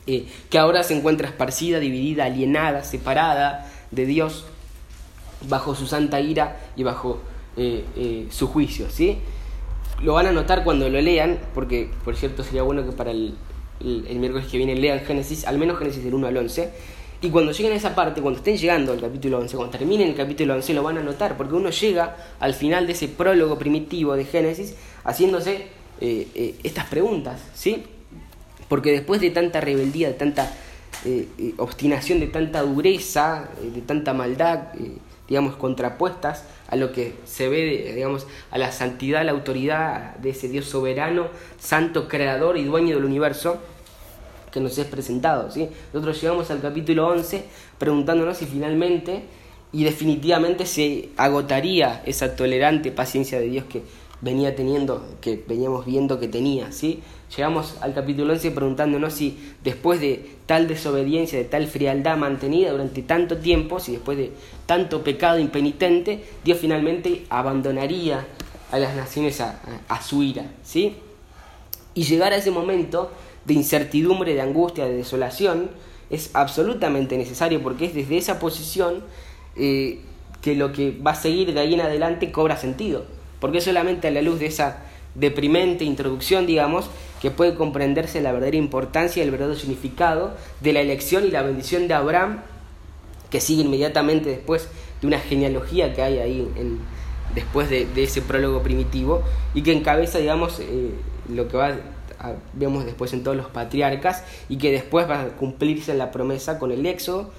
eh, 0.08 0.26
que 0.50 0.58
ahora 0.58 0.82
se 0.82 0.98
encuentra 0.98 1.28
esparcida, 1.28 1.78
dividida, 1.78 2.26
alienada, 2.26 2.84
separada 2.84 3.72
de 3.92 4.08
Dios 4.08 4.46
bajo 5.48 5.76
su 5.76 5.86
santa 5.86 6.20
ira 6.20 6.58
y 6.76 6.82
bajo 6.82 7.20
eh, 7.56 8.26
su 8.32 8.48
juicio. 8.48 8.90
¿sí? 8.90 9.20
Lo 10.04 10.14
van 10.14 10.28
a 10.28 10.32
notar 10.32 10.64
cuando 10.64 10.90
lo 10.90 11.00
lean, 11.02 11.40
porque 11.54 11.90
por 12.04 12.16
cierto 12.16 12.44
sería 12.44 12.64
bueno 12.64 12.86
que 12.86 12.92
para 12.92 13.12
el, 13.12 13.36
el, 13.80 14.20
miércoles 14.20 14.48
que 14.48 14.58
viene 14.58 14.76
lean 14.76 15.00
Génesis, 15.02 15.46
al 15.46 15.58
menos 15.58 15.78
Génesis 15.78 16.04
del 16.04 16.14
1 16.14 16.28
al 16.28 16.38
11. 16.38 16.72
Y 17.24 17.30
cuando 17.30 17.52
lleguen 17.52 17.74
a 17.74 17.76
esa 17.76 17.94
parte, 17.94 18.20
cuando 18.22 18.40
estén 18.40 18.58
llegando 18.58 18.94
al 18.94 19.00
capítulo 19.00 19.38
11, 19.38 19.56
cuando 19.56 19.78
terminen 19.78 20.10
el 20.10 20.16
capítulo 20.16 20.56
11, 20.56 20.74
lo 20.74 20.82
van 20.82 20.98
a 20.98 21.04
notar, 21.04 21.38
porque 21.38 21.54
uno 21.54 21.70
llega 21.70 22.16
al 22.40 22.56
final 22.56 22.88
de 22.88 22.94
ese 22.94 23.08
prólogo 23.10 23.60
primitivo 23.60 24.16
de 24.16 24.26
Génesis 24.26 24.76
haciéndose 25.04 25.68
eh, 26.00 26.28
eh, 26.34 26.56
estas 26.64 26.86
preguntas, 26.86 27.40
¿sí? 27.54 27.84
Porque 28.68 28.92
después 28.92 29.22
de 29.22 29.30
tanta 29.30 29.62
rebeldía, 29.62 30.08
de 30.08 30.16
tanta 30.16 30.52
eh, 31.06 31.28
obstinación, 31.58 32.20
de 32.20 32.28
tanta 32.28 32.64
dureza, 32.64 33.50
de 33.62 33.82
tanta 33.82 34.14
maldad, 34.14 34.70
digamos, 35.32 35.56
contrapuestas 35.56 36.44
a 36.68 36.76
lo 36.76 36.92
que 36.92 37.14
se 37.24 37.48
ve, 37.48 37.94
digamos, 37.96 38.28
a 38.52 38.58
la 38.58 38.74
santidad, 38.74 39.22
a 39.22 39.24
la 39.24 39.32
autoridad 39.32 40.18
de 40.18 40.32
ese 40.32 40.50
Dios 40.50 40.66
soberano, 40.66 41.30
santo, 41.58 42.10
creador 42.10 42.58
y 42.58 42.66
dueño 42.66 42.96
del 42.96 43.06
universo 43.06 43.58
que 44.52 44.60
nos 44.60 44.78
es 44.78 44.86
presentado. 44.88 45.50
¿sí? 45.50 45.70
Nosotros 45.94 46.22
llegamos 46.22 46.52
al 46.52 46.60
capítulo 46.60 47.08
11 47.08 47.46
preguntándonos 47.78 48.40
si 48.40 48.46
finalmente 48.46 49.24
y 49.72 49.86
definitivamente 49.86 50.66
se 50.66 51.12
agotaría 51.16 52.04
esa 52.06 52.36
tolerante 52.36 52.92
paciencia 52.92 53.40
de 53.40 53.46
Dios 53.46 53.64
que 53.70 53.84
venía 54.22 54.56
teniendo, 54.56 55.06
que 55.20 55.44
veníamos 55.48 55.86
viendo 55.86 56.20
que 56.20 56.28
tenía, 56.28 56.72
¿sí? 56.72 57.02
Llegamos 57.36 57.76
al 57.82 57.94
capítulo 57.94 58.34
11 58.34 58.52
preguntándonos 58.52 59.14
si 59.14 59.38
después 59.64 60.00
de 60.00 60.36
tal 60.46 60.68
desobediencia, 60.68 61.40
de 61.40 61.46
tal 61.46 61.68
frialdad 61.68 62.18
mantenida 62.18 62.72
durante 62.72 63.02
tanto 63.02 63.38
tiempo, 63.38 63.80
si 63.80 63.94
después 63.94 64.18
de 64.18 64.32
tanto 64.66 65.04
pecado 65.04 65.40
impenitente, 65.40 66.24
Dios 66.44 66.60
finalmente 66.60 67.26
abandonaría 67.30 68.28
a 68.72 68.80
las 68.80 68.96
naciones 68.96 69.42
a, 69.42 70.02
su 70.02 70.24
ira, 70.24 70.46
¿sí? 70.64 70.96
Y 71.94 72.04
llegar 72.04 72.32
a 72.32 72.38
ese 72.38 72.52
momento 72.52 73.12
de 73.46 73.56
incertidumbre, 73.56 74.34
de 74.34 74.42
angustia, 74.42 74.86
de 74.86 74.94
desolación, 74.94 75.70
es 76.10 76.30
absolutamente 76.34 77.18
necesario 77.18 77.62
porque 77.64 77.86
es 77.86 77.96
desde 77.96 78.18
esa 78.18 78.40
posición 78.40 79.04
eh, 79.56 80.00
que 80.42 80.56
lo 80.56 80.74
que 80.74 80.92
va 80.92 81.12
a 81.12 81.16
seguir 81.16 81.54
de 81.54 81.60
ahí 81.60 81.74
en 81.74 81.82
adelante 81.82 82.32
cobra 82.32 82.56
sentido 82.56 83.06
porque 83.42 83.60
solamente 83.60 84.08
a 84.08 84.12
la 84.12 84.22
luz 84.22 84.40
de 84.40 84.46
esa 84.46 84.78
deprimente 85.14 85.84
introducción, 85.84 86.48
digamos, 86.48 86.90
que 87.22 87.32
puede 87.32 87.56
comprenderse 87.56 88.22
la 88.22 88.32
verdadera 88.32 88.56
importancia 88.56 89.22
y 89.22 89.26
el 89.26 89.32
verdadero 89.32 89.60
significado 89.60 90.34
de 90.62 90.72
la 90.72 90.80
elección 90.80 91.26
y 91.26 91.32
la 91.32 91.42
bendición 91.42 91.90
de 91.90 91.94
Abraham, 91.94 92.40
que 93.30 93.42
sigue 93.42 93.64
inmediatamente 93.64 94.30
después 94.30 94.70
de 95.02 95.08
una 95.08 95.20
genealogía 95.20 95.94
que 95.94 96.02
hay 96.02 96.20
ahí 96.20 96.48
en, 96.56 96.80
después 97.36 97.70
de, 97.70 97.88
ese 97.98 98.22
prólogo 98.22 98.62
primitivo 98.62 99.24
y 99.54 99.64
que 99.64 99.74
encabeza, 99.74 100.20
digamos, 100.20 100.60
eh, 100.62 100.92
lo 101.30 101.50
que 101.50 101.58
va 101.58 101.76
vemos 102.54 102.86
después 102.86 103.14
en 103.14 103.24
todos 103.24 103.36
los 103.36 103.48
patriarcas 103.48 104.24
y 104.48 104.58
que 104.58 104.72
después 104.72 105.10
va 105.10 105.22
a 105.22 105.28
cumplirse 105.30 105.94
la 105.96 106.12
promesa 106.12 106.60
con 106.60 106.72
el 106.72 106.86
éxodo 106.86 107.32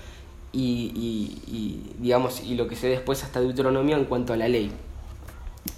y, 0.52 1.92
digamos 1.98 2.42
y 2.42 2.56
lo 2.56 2.66
que 2.68 2.76
se 2.76 2.88
después 2.88 3.22
hasta 3.22 3.40
Deuteronomio 3.40 3.96
en 3.96 4.04
cuanto 4.04 4.32
a 4.32 4.36
la 4.36 4.48
ley. 4.48 4.72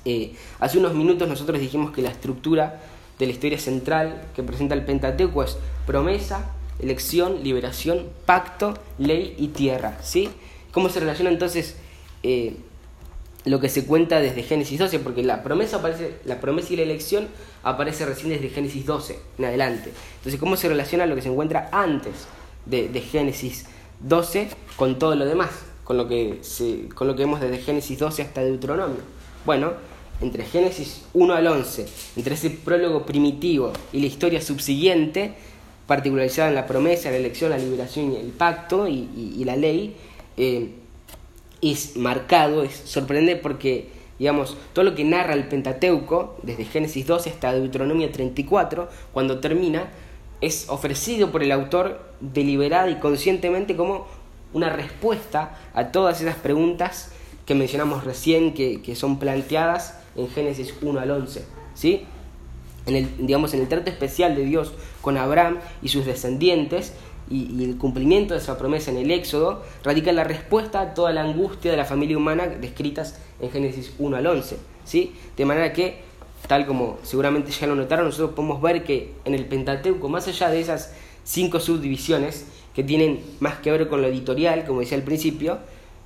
Eh, 0.05 0.35
hace 0.61 0.79
unos 0.79 0.94
minutos 0.94 1.29
nosotros 1.29 1.61
dijimos 1.61 1.92
que 1.92 2.03
la 2.03 2.11
estructura 2.11 2.81
de 3.18 3.27
la 3.27 3.33
historia 3.33 3.59
central 3.59 4.23
que 4.35 4.42
presenta 4.42 4.75
el 4.75 4.85
Pentateuco 4.85 5.42
es 5.42 5.57
promesa, 5.87 6.51
elección, 6.79 7.42
liberación, 7.42 8.07
pacto, 8.27 8.75
ley 8.99 9.35
y 9.38 9.49
tierra. 9.49 9.99
¿sí? 10.03 10.29
¿Cómo 10.73 10.88
se 10.88 11.01
relaciona 11.01 11.31
entonces 11.31 11.77
eh, 12.23 12.57
lo 13.44 13.61
que 13.61 13.68
se 13.68 13.85
cuenta 13.87 14.20
desde 14.20 14.42
Génesis 14.42 14.79
12? 14.79 14.99
Porque 15.01 15.23
la 15.23 15.42
promesa, 15.42 15.77
aparece, 15.77 16.16
la 16.25 16.40
promesa 16.40 16.73
y 16.73 16.77
la 16.77 16.83
elección 16.83 17.29
aparece 17.62 18.05
recién 18.05 18.31
desde 18.31 18.49
Génesis 18.49 18.85
12 18.85 19.18
en 19.38 19.44
adelante. 19.44 19.92
Entonces, 20.16 20.40
¿cómo 20.40 20.57
se 20.57 20.68
relaciona 20.68 21.07
lo 21.07 21.14
que 21.14 21.23
se 21.23 21.29
encuentra 21.29 21.68
antes 21.73 22.27
de, 22.66 22.88
Génesis 23.01 23.66
12 24.01 24.49
con 24.77 24.99
todo 24.99 25.14
lo 25.14 25.27
demás? 25.27 25.51
Con 25.85 25.99
lo, 25.99 26.09
que 26.09 26.38
se, 26.40 26.88
con 26.94 27.07
lo 27.07 27.14
que 27.14 27.25
vemos 27.25 27.40
desde 27.40 27.59
Génesis 27.59 27.99
12 27.99 28.23
hasta 28.23 28.40
Deuteronomio. 28.42 29.03
Bueno, 29.44 29.72
entre 30.22 30.44
Génesis 30.44 31.02
1 31.12 31.35
al 31.35 31.46
11, 31.46 31.87
entre 32.16 32.35
ese 32.35 32.48
prólogo 32.48 33.04
primitivo 33.04 33.72
y 33.92 34.00
la 34.00 34.07
historia 34.07 34.40
subsiguiente, 34.40 35.35
particularizada 35.87 36.48
en 36.48 36.54
la 36.54 36.66
promesa, 36.66 37.11
la 37.11 37.18
elección, 37.18 37.50
la 37.50 37.59
liberación 37.59 38.12
y 38.12 38.16
el 38.16 38.28
pacto 38.28 38.88
y, 38.88 39.44
la 39.44 39.57
ley, 39.57 39.96
eh, 40.38 40.70
es 41.61 41.96
marcado, 41.96 42.62
es 42.62 42.74
sorprendente 42.74 43.37
porque, 43.37 43.88
digamos, 44.18 44.57
todo 44.72 44.83
lo 44.83 44.94
que 44.94 45.04
narra 45.04 45.35
el 45.35 45.46
Pentateuco, 45.46 46.38
desde 46.42 46.64
Génesis 46.64 47.07
12 47.07 47.28
hasta 47.28 47.52
Deuteronomio 47.52 48.11
34, 48.11 48.88
cuando 49.12 49.40
termina, 49.40 49.90
es 50.40 50.70
ofrecido 50.70 51.30
por 51.30 51.42
el 51.42 51.52
autor 51.52 52.00
deliberada 52.20 52.88
y 52.88 52.96
conscientemente 52.96 53.76
como 53.76 54.07
una 54.54 54.70
respuesta 54.70 55.59
a 55.74 55.88
todas 55.88 56.22
esas 56.22 56.37
preguntas 56.37 57.11
que 57.46 57.54
mencionamos 57.54 58.04
recién, 58.04 58.54
que, 58.54 58.80
que 58.83 58.96
son 58.96 59.18
planteadas 59.18 59.98
en 60.16 60.28
Génesis 60.28 60.74
1 60.80 61.00
al 61.00 61.11
11. 61.11 61.44
¿sí? 61.74 62.02
En 62.87 62.96
el, 62.96 63.26
digamos, 63.26 63.54
en 63.54 63.61
el 63.61 63.68
trato 63.68 63.90
especial 63.90 64.35
de 64.37 64.44
Dios 64.44 64.72
con 65.00 65.16
Abraham 65.16 65.59
y 65.83 65.88
sus 65.88 66.07
descendientes 66.07 66.92
y, 67.30 67.64
el 67.64 67.76
cumplimiento 67.76 68.35
de 68.35 68.40
esa 68.40 68.59
promesa 68.59 68.90
en 68.90 68.98
el 68.98 69.11
Éxodo, 69.11 69.62
radica 69.83 70.12
la 70.12 70.24
respuesta 70.24 70.80
a 70.80 70.94
toda 70.94 71.12
la 71.12 71.22
angustia 71.22 71.70
de 71.70 71.76
la 71.76 71.85
familia 71.85 72.16
humana 72.16 72.46
descritas 72.46 73.18
en 73.40 73.50
Génesis 73.50 73.92
1 73.98 74.16
al 74.16 74.26
11. 74.26 74.59
¿sí? 74.85 75.14
De 75.37 75.44
manera 75.44 75.72
que, 75.72 75.98
tal 76.46 76.66
como 76.66 76.98
seguramente 77.02 77.50
ya 77.50 77.66
lo 77.66 77.74
notaron, 77.74 78.07
nosotros 78.07 78.33
podemos 78.35 78.61
ver 78.61 78.85
que 78.85 79.12
en 79.24 79.35
el 79.35 79.46
Pentateuco, 79.46 80.09
más 80.09 80.28
allá 80.28 80.50
de 80.50 80.61
esas 80.61 80.92
cinco 81.24 81.61
subdivisiones 81.61 82.46
que 82.74 82.83
tienen 82.83 83.20
más 83.40 83.59
que 83.59 83.70
ver 83.70 83.88
con 83.88 84.02
lo 84.02 84.09
editorial, 84.09 84.66
como 84.66 84.80
decía 84.80 84.98
al 84.98 85.04
principio, 85.04 85.59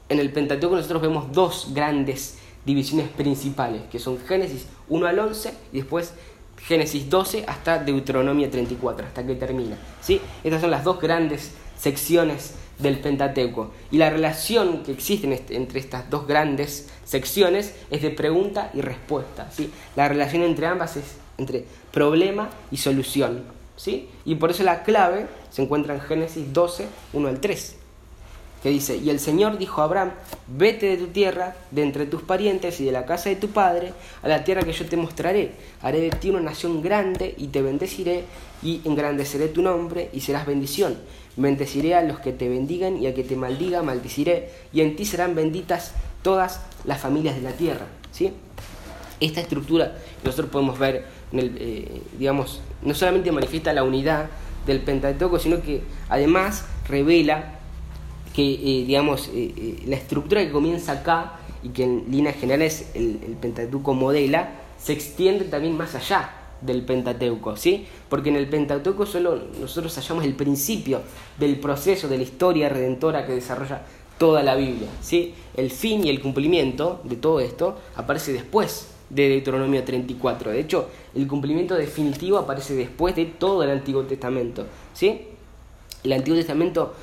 en 0.09 0.19
el 0.19 0.33
Pentateuco 0.33 0.77
nosotros 0.77 1.03
vemos 1.03 1.33
dos 1.33 1.69
grandes 1.75 2.39
divisiones 2.65 3.09
principales, 3.09 3.83
que 3.91 3.99
son 3.99 4.19
Génesis 4.19 4.67
1 4.89 5.07
al 5.07 5.19
11 5.19 5.53
y 5.73 5.79
después 5.79 6.15
Génesis 6.57 7.09
12 7.09 7.45
hasta 7.47 7.79
Deuteronomio 7.79 8.51
34, 8.51 9.07
hasta 9.07 9.27
que 9.27 9.35
termina. 9.35 9.77
¿sí? 10.01 10.21
Estas 10.43 10.61
son 10.61 10.71
las 10.71 10.85
dos 10.85 11.01
grandes 11.01 11.53
secciones 11.79 12.55
del 12.79 12.99
Pentateuco. 12.99 13.73
Y 13.91 13.99
la 13.99 14.11
relación 14.11 14.83
que 14.83 14.93
existe 14.93 15.29
entre 15.51 15.81
estas 15.81 16.11
dos 16.11 16.27
grandes 16.27 16.89
secciones 17.05 17.75
es 17.91 18.03
de 18.03 18.11
pregunta 18.11 18.71
y 18.75 18.81
respuesta. 18.81 19.51
¿sí? 19.51 19.71
La 19.97 20.09
relación 20.09 20.43
entre 20.43 20.67
ambas 20.67 20.97
es 20.97 21.05
entre 21.39 21.65
problema 21.93 22.51
y 22.71 22.79
solución. 22.79 23.45
¿sí? 23.77 24.09
Y 24.25 24.35
por 24.35 24.51
eso 24.51 24.63
la 24.65 24.83
clave 24.83 25.27
se 25.51 25.63
encuentra 25.63 25.95
en 25.95 26.01
Génesis 26.01 26.53
12, 26.53 26.87
1 27.13 27.29
al 27.29 27.41
3 27.41 27.77
que 28.63 28.71
dice, 28.71 28.97
y 28.97 29.11
el 29.11 29.21
Señor 29.21 29.59
dijo 29.59 29.81
a 29.81 29.85
Abraham, 29.85 30.13
vete 30.49 30.87
de 30.87 30.97
tu 30.97 31.07
tierra, 31.09 31.57
de 31.71 31.83
entre 31.83 32.07
tus 32.07 32.23
parientes 32.23 32.81
y 32.81 32.85
de 32.85 32.93
la 32.93 33.07
casa 33.07 33.29
de 33.29 33.37
tu 33.37 33.49
padre, 33.49 33.93
a 34.23 34.29
la 34.29 34.45
tierra 34.45 34.63
que 34.63 34.73
yo 34.73 34.85
te 34.87 34.97
mostraré. 34.97 35.53
Haré 35.81 36.01
de 36.01 36.11
ti 36.11 36.31
una 36.31 36.41
nación 36.41 36.83
grande 36.83 37.35
y 37.37 37.49
te 37.49 37.63
bendeciré 37.63 38.25
y 38.63 38.81
engrandeceré 38.85 39.49
tu 39.49 39.63
nombre 39.63 40.11
y 40.13 40.21
serás 40.21 40.47
bendición. 40.47 40.99
Bendeciré 41.37 41.95
a 41.95 42.03
los 42.03 42.19
que 42.19 42.33
te 42.33 42.49
bendigan 42.49 43.01
y 43.01 43.07
a 43.07 43.15
que 43.15 43.23
te 43.23 43.37
maldiga, 43.37 43.83
maldiciré, 43.83 44.51
y 44.73 44.81
en 44.81 44.97
ti 44.97 45.05
serán 45.05 45.37
benditas 45.37 45.93
todas 46.23 46.61
las 46.85 47.01
familias 47.01 47.37
de 47.37 47.43
la 47.43 47.53
tierra. 47.53 47.87
¿sí? 48.11 48.33
Esta 49.21 49.41
estructura 49.41 49.97
nosotros 50.25 50.51
podemos 50.51 50.79
ver, 50.79 51.05
en 51.33 51.39
el, 51.39 51.57
eh, 51.59 52.03
digamos, 52.19 52.61
no 52.83 52.95
solamente 52.95 53.31
manifiesta 53.31 53.73
la 53.73 53.85
unidad 53.85 54.27
del 54.67 54.81
Pentateuco, 54.81 55.39
sino 55.39 55.63
que 55.63 55.83
además 56.09 56.65
revela 56.89 57.58
que, 58.39 58.53
eh, 58.53 58.85
digamos, 58.87 59.31
eh, 59.35 59.53
eh, 59.57 59.83
la 59.87 59.97
estructura 59.97 60.41
que 60.47 60.53
comienza 60.53 60.93
acá 60.93 61.41
y 61.61 61.71
que 61.71 61.83
en 61.83 62.05
líneas 62.09 62.37
generales 62.37 62.89
el, 62.95 63.19
el, 63.27 63.33
Pentateuco 63.35 63.95
modela, 63.95 64.51
se 64.79 64.93
extiende 64.93 65.47
también 65.47 65.77
más 65.77 65.97
allá 65.97 66.31
del 66.61 66.85
Pentateuco, 66.85 67.57
¿sí? 67.57 67.89
Porque 68.09 68.29
en 68.29 68.37
el 68.37 68.49
Pentateuco 68.49 69.07
solo 69.07 69.43
nosotros 69.61 69.93
hallamos 69.97 70.25
el 70.25 70.35
principio 70.35 71.01
del 71.37 71.59
proceso 71.59 72.07
de 72.07 72.17
la 72.17 72.23
historia 72.23 72.69
redentora 72.69 73.27
que 73.27 73.33
desarrolla 73.33 73.83
toda 74.19 74.45
la 74.45 74.55
Biblia, 74.55 74.89
¿sí? 75.01 75.35
El 75.57 75.73
fin 75.73 76.07
y 76.07 76.09
el 76.09 76.21
cumplimiento 76.21 77.01
de 77.03 77.17
todo 77.17 77.41
esto 77.41 77.77
aparece 77.97 78.33
después 78.33 78.87
de 79.11 79.31
Deuteronomio 79.31 79.83
34. 79.83 80.53
De 80.53 80.61
hecho, 80.61 80.89
el 81.17 81.27
cumplimiento 81.27 81.75
definitivo 81.75 82.39
aparece 82.39 82.77
después 82.77 83.17
de 83.17 83.27
todo 83.27 83.65
el 83.65 83.71
Antiguo 83.71 84.05
Testamento, 84.05 84.65
¿sí? 84.95 85.23
El 86.05 86.13
Antiguo 86.13 86.39
Testamento 86.39 86.95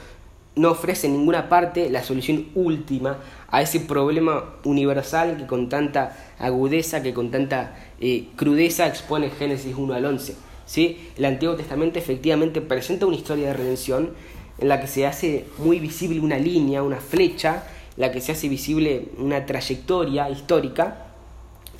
no 0.55 0.71
ofrece 0.71 1.07
en 1.07 1.13
ninguna 1.13 1.49
parte 1.49 1.89
la 1.89 2.03
solución 2.03 2.47
última 2.55 3.17
a 3.49 3.61
ese 3.61 3.79
problema 3.81 4.55
universal 4.63 5.37
que 5.37 5.47
con 5.47 5.69
tanta 5.69 6.15
agudeza, 6.39 7.03
que 7.03 7.13
con 7.13 7.31
tanta 7.31 7.75
eh, 7.99 8.27
crudeza 8.35 8.87
expone 8.87 9.29
Génesis 9.29 9.75
1 9.75 9.93
al 9.93 10.05
11. 10.05 10.35
¿sí? 10.65 11.09
El 11.17 11.25
Antiguo 11.25 11.55
Testamento 11.55 11.99
efectivamente 11.99 12.61
presenta 12.61 13.05
una 13.05 13.15
historia 13.15 13.47
de 13.47 13.53
redención 13.53 14.11
en 14.57 14.69
la 14.69 14.79
que 14.79 14.87
se 14.87 15.05
hace 15.05 15.45
muy 15.57 15.79
visible 15.79 16.19
una 16.19 16.37
línea, 16.37 16.83
una 16.83 17.01
flecha, 17.01 17.63
en 17.97 18.01
la 18.01 18.11
que 18.11 18.21
se 18.21 18.31
hace 18.31 18.47
visible 18.47 19.09
una 19.17 19.45
trayectoria 19.45 20.29
histórica, 20.29 21.07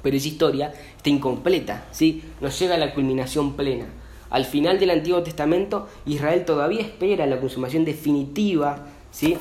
pero 0.01 0.17
esa 0.17 0.27
historia 0.27 0.73
está 0.97 1.09
incompleta, 1.09 1.85
¿sí? 1.91 2.23
no 2.41 2.49
llega 2.49 2.75
a 2.75 2.77
la 2.77 2.93
culminación 2.93 3.53
plena. 3.55 3.85
Al 4.29 4.45
final 4.45 4.79
del 4.79 4.89
Antiguo 4.89 5.23
Testamento, 5.23 5.87
Israel 6.05 6.45
todavía 6.45 6.81
espera 6.81 7.25
la 7.25 7.39
consumación 7.39 7.85
definitiva, 7.85 8.87
¿sí? 9.11 9.37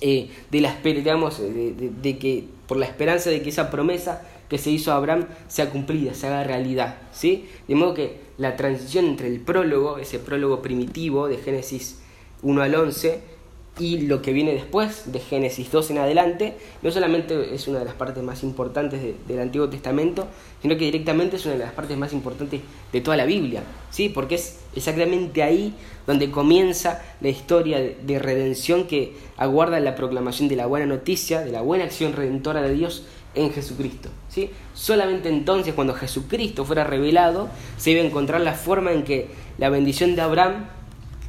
Eh, 0.00 0.28
de 0.50 0.60
la 0.60 0.76
digamos, 0.82 1.40
de, 1.40 2.18
que 2.18 2.44
por 2.66 2.76
la 2.76 2.86
esperanza 2.86 3.30
de 3.30 3.42
que 3.42 3.50
esa 3.50 3.70
promesa 3.70 4.22
que 4.48 4.58
se 4.58 4.70
hizo 4.70 4.92
a 4.92 4.96
Abraham 4.96 5.26
sea 5.48 5.70
cumplida, 5.70 6.14
se 6.14 6.26
haga 6.26 6.44
realidad, 6.44 6.96
¿sí? 7.12 7.48
De 7.68 7.74
modo 7.74 7.94
que 7.94 8.18
la 8.36 8.56
transición 8.56 9.06
entre 9.06 9.28
el 9.28 9.40
prólogo, 9.40 9.98
ese 9.98 10.18
prólogo 10.18 10.60
primitivo 10.60 11.28
de 11.28 11.38
Génesis 11.38 12.00
1 12.42 12.62
al 12.62 12.74
11, 12.74 13.33
y 13.78 14.02
lo 14.02 14.22
que 14.22 14.32
viene 14.32 14.52
después, 14.52 15.10
de 15.12 15.18
Génesis 15.18 15.72
2 15.72 15.90
en 15.90 15.98
adelante, 15.98 16.56
no 16.82 16.92
solamente 16.92 17.54
es 17.54 17.66
una 17.66 17.80
de 17.80 17.84
las 17.84 17.94
partes 17.94 18.22
más 18.22 18.44
importantes 18.44 19.00
del 19.26 19.40
Antiguo 19.40 19.68
Testamento, 19.68 20.28
sino 20.62 20.76
que 20.76 20.84
directamente 20.84 21.36
es 21.36 21.44
una 21.44 21.54
de 21.54 21.64
las 21.64 21.72
partes 21.72 21.98
más 21.98 22.12
importantes 22.12 22.60
de 22.92 23.00
toda 23.00 23.16
la 23.16 23.24
Biblia, 23.24 23.64
¿sí? 23.90 24.08
porque 24.08 24.36
es 24.36 24.60
exactamente 24.76 25.42
ahí 25.42 25.74
donde 26.06 26.30
comienza 26.30 27.02
la 27.20 27.28
historia 27.30 27.80
de 27.80 28.18
redención 28.20 28.86
que 28.86 29.16
aguarda 29.36 29.80
la 29.80 29.96
proclamación 29.96 30.48
de 30.48 30.54
la 30.54 30.66
buena 30.66 30.86
noticia, 30.86 31.40
de 31.40 31.50
la 31.50 31.60
buena 31.60 31.82
acción 31.82 32.12
redentora 32.12 32.62
de 32.62 32.74
Dios 32.74 33.04
en 33.34 33.52
Jesucristo. 33.52 34.08
¿sí? 34.28 34.50
Solamente 34.74 35.28
entonces, 35.28 35.74
cuando 35.74 35.94
Jesucristo 35.94 36.64
fuera 36.64 36.84
revelado, 36.84 37.48
se 37.76 37.90
iba 37.90 38.02
a 38.02 38.04
encontrar 38.04 38.40
la 38.40 38.54
forma 38.54 38.92
en 38.92 39.02
que 39.02 39.26
la 39.58 39.68
bendición 39.68 40.14
de 40.14 40.22
Abraham 40.22 40.66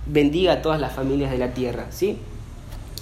bendiga 0.05 0.53
a 0.53 0.61
todas 0.61 0.79
las 0.79 0.93
familias 0.93 1.31
de 1.31 1.39
la 1.39 1.55
tierra. 1.55 1.87
¿sí? 1.89 2.19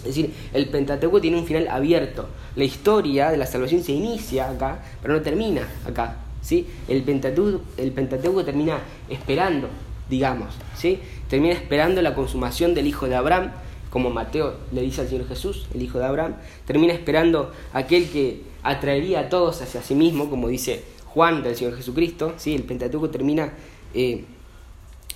Es 0.04 0.16
decir, 0.16 0.34
el 0.54 0.68
Pentateuco 0.68 1.22
tiene 1.22 1.38
un 1.38 1.46
final 1.46 1.68
abierto. 1.70 2.28
La 2.56 2.64
historia 2.64 3.32
de 3.32 3.38
la 3.38 3.46
salvación 3.46 3.84
se 3.84 3.94
inicia 3.94 4.50
acá, 4.50 4.84
pero 5.02 5.14
no 5.14 5.22
termina 5.22 5.68
acá. 5.88 6.18
¿sí? 6.42 6.68
El, 6.88 7.04
Pentateuco, 7.04 7.62
el 7.78 7.92
Pentateuco 7.92 8.44
termina 8.44 8.80
esperando, 9.10 9.70
digamos. 10.10 10.56
¿sí? 10.76 11.00
Termina 11.30 11.54
esperando 11.54 12.02
la 12.02 12.16
consumación 12.16 12.74
del 12.74 12.88
Hijo 12.88 13.08
de 13.08 13.16
Abraham, 13.16 13.52
como 13.90 14.10
Mateo 14.10 14.56
le 14.72 14.82
dice 14.82 15.02
al 15.02 15.08
Señor 15.08 15.28
Jesús, 15.28 15.68
el 15.74 15.82
Hijo 15.82 16.00
de 16.00 16.06
Abraham. 16.06 16.36
Termina 16.66 16.94
esperando 16.94 17.52
aquel 17.74 18.10
que 18.10 18.42
atraería 18.64 19.22
a 19.22 19.30
todos 19.30 19.62
hacia 19.62 19.82
sí 19.82 19.96
mismo, 19.96 20.30
como 20.30 20.48
dice 20.48 20.84
Juan 21.06 21.44
del 21.44 21.56
Señor 21.56 21.78
Jesucristo. 21.78 22.34
¿sí? 22.38 22.56
El 22.56 22.64
Pentateuco 22.64 23.10
termina 23.10 23.54
eh, 23.94 24.26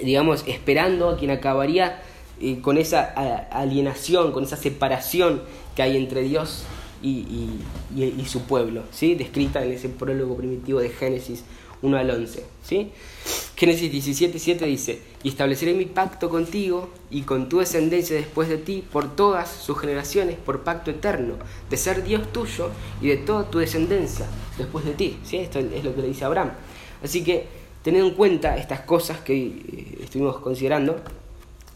digamos, 0.04 0.44
esperando 0.48 1.10
a 1.10 1.18
quien 1.18 1.32
acabaría 1.32 2.02
con 2.62 2.78
esa 2.78 3.04
alienación, 3.52 4.32
con 4.32 4.44
esa 4.44 4.58
separación 4.58 5.42
que 5.76 5.82
hay 5.82 5.98
entre 5.98 6.22
Dios 6.22 6.64
y, 7.02 8.26
su 8.28 8.42
pueblo, 8.42 8.84
¿sí? 8.92 9.16
descrita 9.16 9.64
en 9.64 9.72
ese 9.72 9.90
prólogo 9.90 10.36
primitivo 10.36 10.80
de 10.80 10.90
Génesis 10.90 11.44
1 11.82 11.98
al 11.98 12.10
11. 12.10 12.46
¿sí? 12.64 12.92
Génesis 13.56 13.92
17, 13.92 14.40
7 14.40 14.66
dice, 14.66 15.02
y 15.24 15.30
estableceré 15.30 15.74
mi 15.74 15.86
pacto 15.86 16.30
contigo 16.30 16.90
y 17.10 17.22
con 17.22 17.50
tu 17.50 17.60
descendencia 17.60 18.16
después 18.16 18.50
de 18.50 18.58
ti 18.58 18.84
por 18.92 19.16
todas 19.16 19.50
sus 19.50 19.80
generaciones, 19.80 20.36
por 20.38 20.64
pacto 20.64 20.92
eterno, 20.92 21.36
de 21.70 21.78
ser 21.78 22.04
Dios 22.04 22.32
tuyo 22.32 22.70
y 23.02 23.08
de 23.08 23.18
toda 23.18 23.50
tu 23.50 23.60
descendencia 23.60 24.26
después 24.58 24.86
de 24.86 24.94
ti. 24.94 25.18
¿sí? 25.24 25.38
Esto 25.38 25.60
es 25.60 25.84
lo 25.84 25.96
que 25.96 26.02
le 26.02 26.08
dice 26.08 26.26
Abraham. 26.26 26.52
Así 27.04 27.24
que, 27.24 27.48
teniendo 27.84 28.10
en 28.10 28.16
cuenta 28.16 28.58
estas 28.58 28.82
cosas 28.82 29.20
que 29.20 29.36
eh, 29.36 29.98
estuvimos 30.02 30.40
considerando, 30.40 30.98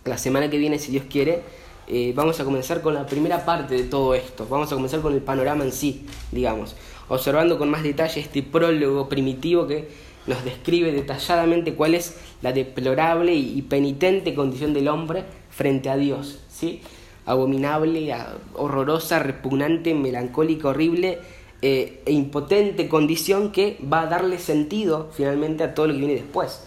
la 0.06 0.18
semana 0.18 0.50
que 0.50 0.58
viene, 0.58 0.80
si 0.80 0.92
Dios 0.92 1.06
quiere, 1.10 1.42
eh, 1.88 2.14
vamos 2.16 2.40
a 2.40 2.46
comenzar 2.46 2.82
con 2.82 2.94
la 2.94 3.06
primera 3.06 3.46
parte 3.46 3.76
de 3.76 3.84
todo 3.84 4.16
esto. 4.16 4.48
Vamos 4.50 4.72
a 4.72 4.76
comenzar 4.76 5.02
con 5.02 5.14
el 5.14 5.22
panorama 5.22 5.64
en 5.64 5.72
sí, 5.72 6.06
digamos, 6.32 6.76
observando 7.10 7.58
con 7.58 7.70
más 7.70 7.84
detalle 7.84 8.22
este 8.22 8.44
prólogo 8.44 9.10
primitivo 9.10 9.68
que 9.68 9.90
nos 10.28 10.44
describe 10.46 10.92
detalladamente 10.92 11.74
cuál 11.74 11.96
es 11.96 12.16
la 12.42 12.54
deplorable 12.54 13.34
y 13.34 13.62
penitente 13.64 14.34
condición 14.34 14.74
del 14.74 14.88
hombre 14.88 15.24
frente 15.50 15.90
a 15.90 15.98
Dios, 15.98 16.40
¿sí? 16.50 16.82
Abominable, 17.26 18.16
horrorosa, 18.54 19.20
repugnante, 19.20 19.94
melancólica, 19.94 20.70
horrible 20.70 21.20
eh, 21.62 22.02
e 22.06 22.12
impotente 22.12 22.88
condición 22.88 23.52
que 23.52 23.78
va 23.82 24.02
a 24.02 24.06
darle 24.08 24.40
sentido 24.40 25.10
finalmente 25.14 25.64
a 25.64 25.74
todo 25.76 25.88
lo 25.88 25.94
que 25.94 26.00
viene 26.00 26.16
después 26.16 26.62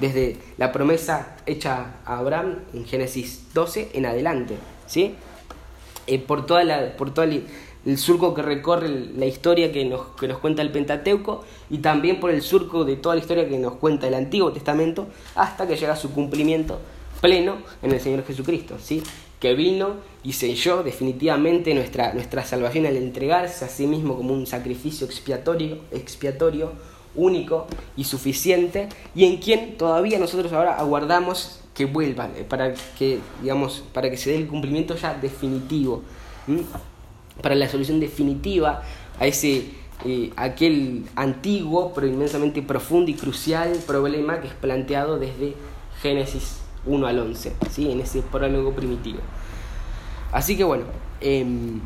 desde 0.00 0.36
la 0.56 0.72
promesa 0.72 1.36
hecha 1.46 1.96
a 2.04 2.18
Abraham 2.18 2.60
en 2.74 2.86
Génesis 2.86 3.46
12 3.54 3.90
en 3.94 4.06
adelante, 4.06 4.56
¿sí? 4.86 5.14
Eh, 6.06 6.18
por 6.18 6.46
toda 6.46 6.64
la, 6.64 6.96
por 6.96 7.12
todo 7.12 7.24
el, 7.24 7.44
surco 7.96 8.34
que 8.34 8.42
recorre 8.42 8.88
la 8.88 9.26
historia 9.26 9.72
que 9.72 9.84
nos, 9.84 10.08
que 10.18 10.28
nos 10.28 10.38
cuenta 10.38 10.62
el 10.62 10.70
Pentateuco 10.70 11.44
y 11.70 11.78
también 11.78 12.20
por 12.20 12.30
el 12.30 12.42
surco 12.42 12.84
de 12.84 12.96
toda 12.96 13.14
la 13.14 13.20
historia 13.20 13.48
que 13.48 13.58
nos 13.58 13.74
cuenta 13.74 14.06
el 14.06 14.14
Antiguo 14.14 14.52
Testamento 14.52 15.06
hasta 15.34 15.66
que 15.66 15.76
llega 15.76 15.94
a 15.94 15.96
su 15.96 16.12
cumplimiento 16.12 16.78
pleno 17.20 17.58
en 17.82 17.92
el 17.92 18.00
Señor 18.00 18.24
Jesucristo, 18.24 18.76
¿sí? 18.78 19.02
que 19.40 19.54
vino 19.54 19.96
y 20.22 20.34
selló 20.34 20.82
definitivamente 20.82 21.74
nuestra, 21.74 22.12
nuestra 22.12 22.44
salvación 22.44 22.86
al 22.86 22.96
entregarse 22.96 23.64
a 23.64 23.68
sí 23.68 23.86
mismo 23.86 24.16
como 24.16 24.34
un 24.34 24.46
sacrificio 24.46 25.06
expiatorio, 25.06 25.78
expiatorio 25.90 26.72
único 27.14 27.66
y 27.96 28.04
suficiente 28.04 28.88
y 29.14 29.24
en 29.24 29.38
quien 29.38 29.76
todavía 29.76 30.18
nosotros 30.18 30.52
ahora 30.52 30.76
aguardamos 30.78 31.60
que 31.74 31.84
vuelva 31.86 32.28
eh, 32.36 32.44
para 32.48 32.74
que 32.98 33.18
digamos 33.42 33.84
para 33.92 34.10
que 34.10 34.16
se 34.16 34.30
dé 34.30 34.36
el 34.36 34.46
cumplimiento 34.46 34.94
ya 34.96 35.14
definitivo 35.14 36.02
para 37.42 37.54
la 37.54 37.68
solución 37.68 38.00
definitiva 38.00 38.82
a 39.18 39.26
ese 39.26 39.70
eh, 40.04 40.30
aquel 40.36 41.04
antiguo 41.16 41.92
pero 41.94 42.06
inmensamente 42.06 42.62
profundo 42.62 43.10
y 43.10 43.14
crucial 43.14 43.72
problema 43.86 44.40
que 44.40 44.48
es 44.48 44.54
planteado 44.54 45.18
desde 45.18 45.54
Génesis 46.02 46.60
1 46.86 47.06
al 47.06 47.18
11 47.18 47.52
¿sí? 47.70 47.90
en 47.90 48.00
ese 48.00 48.22
prólogo 48.22 48.72
primitivo 48.72 49.20
así 50.32 50.56
que 50.56 50.64
bueno 50.64 50.84
em, 51.20 51.80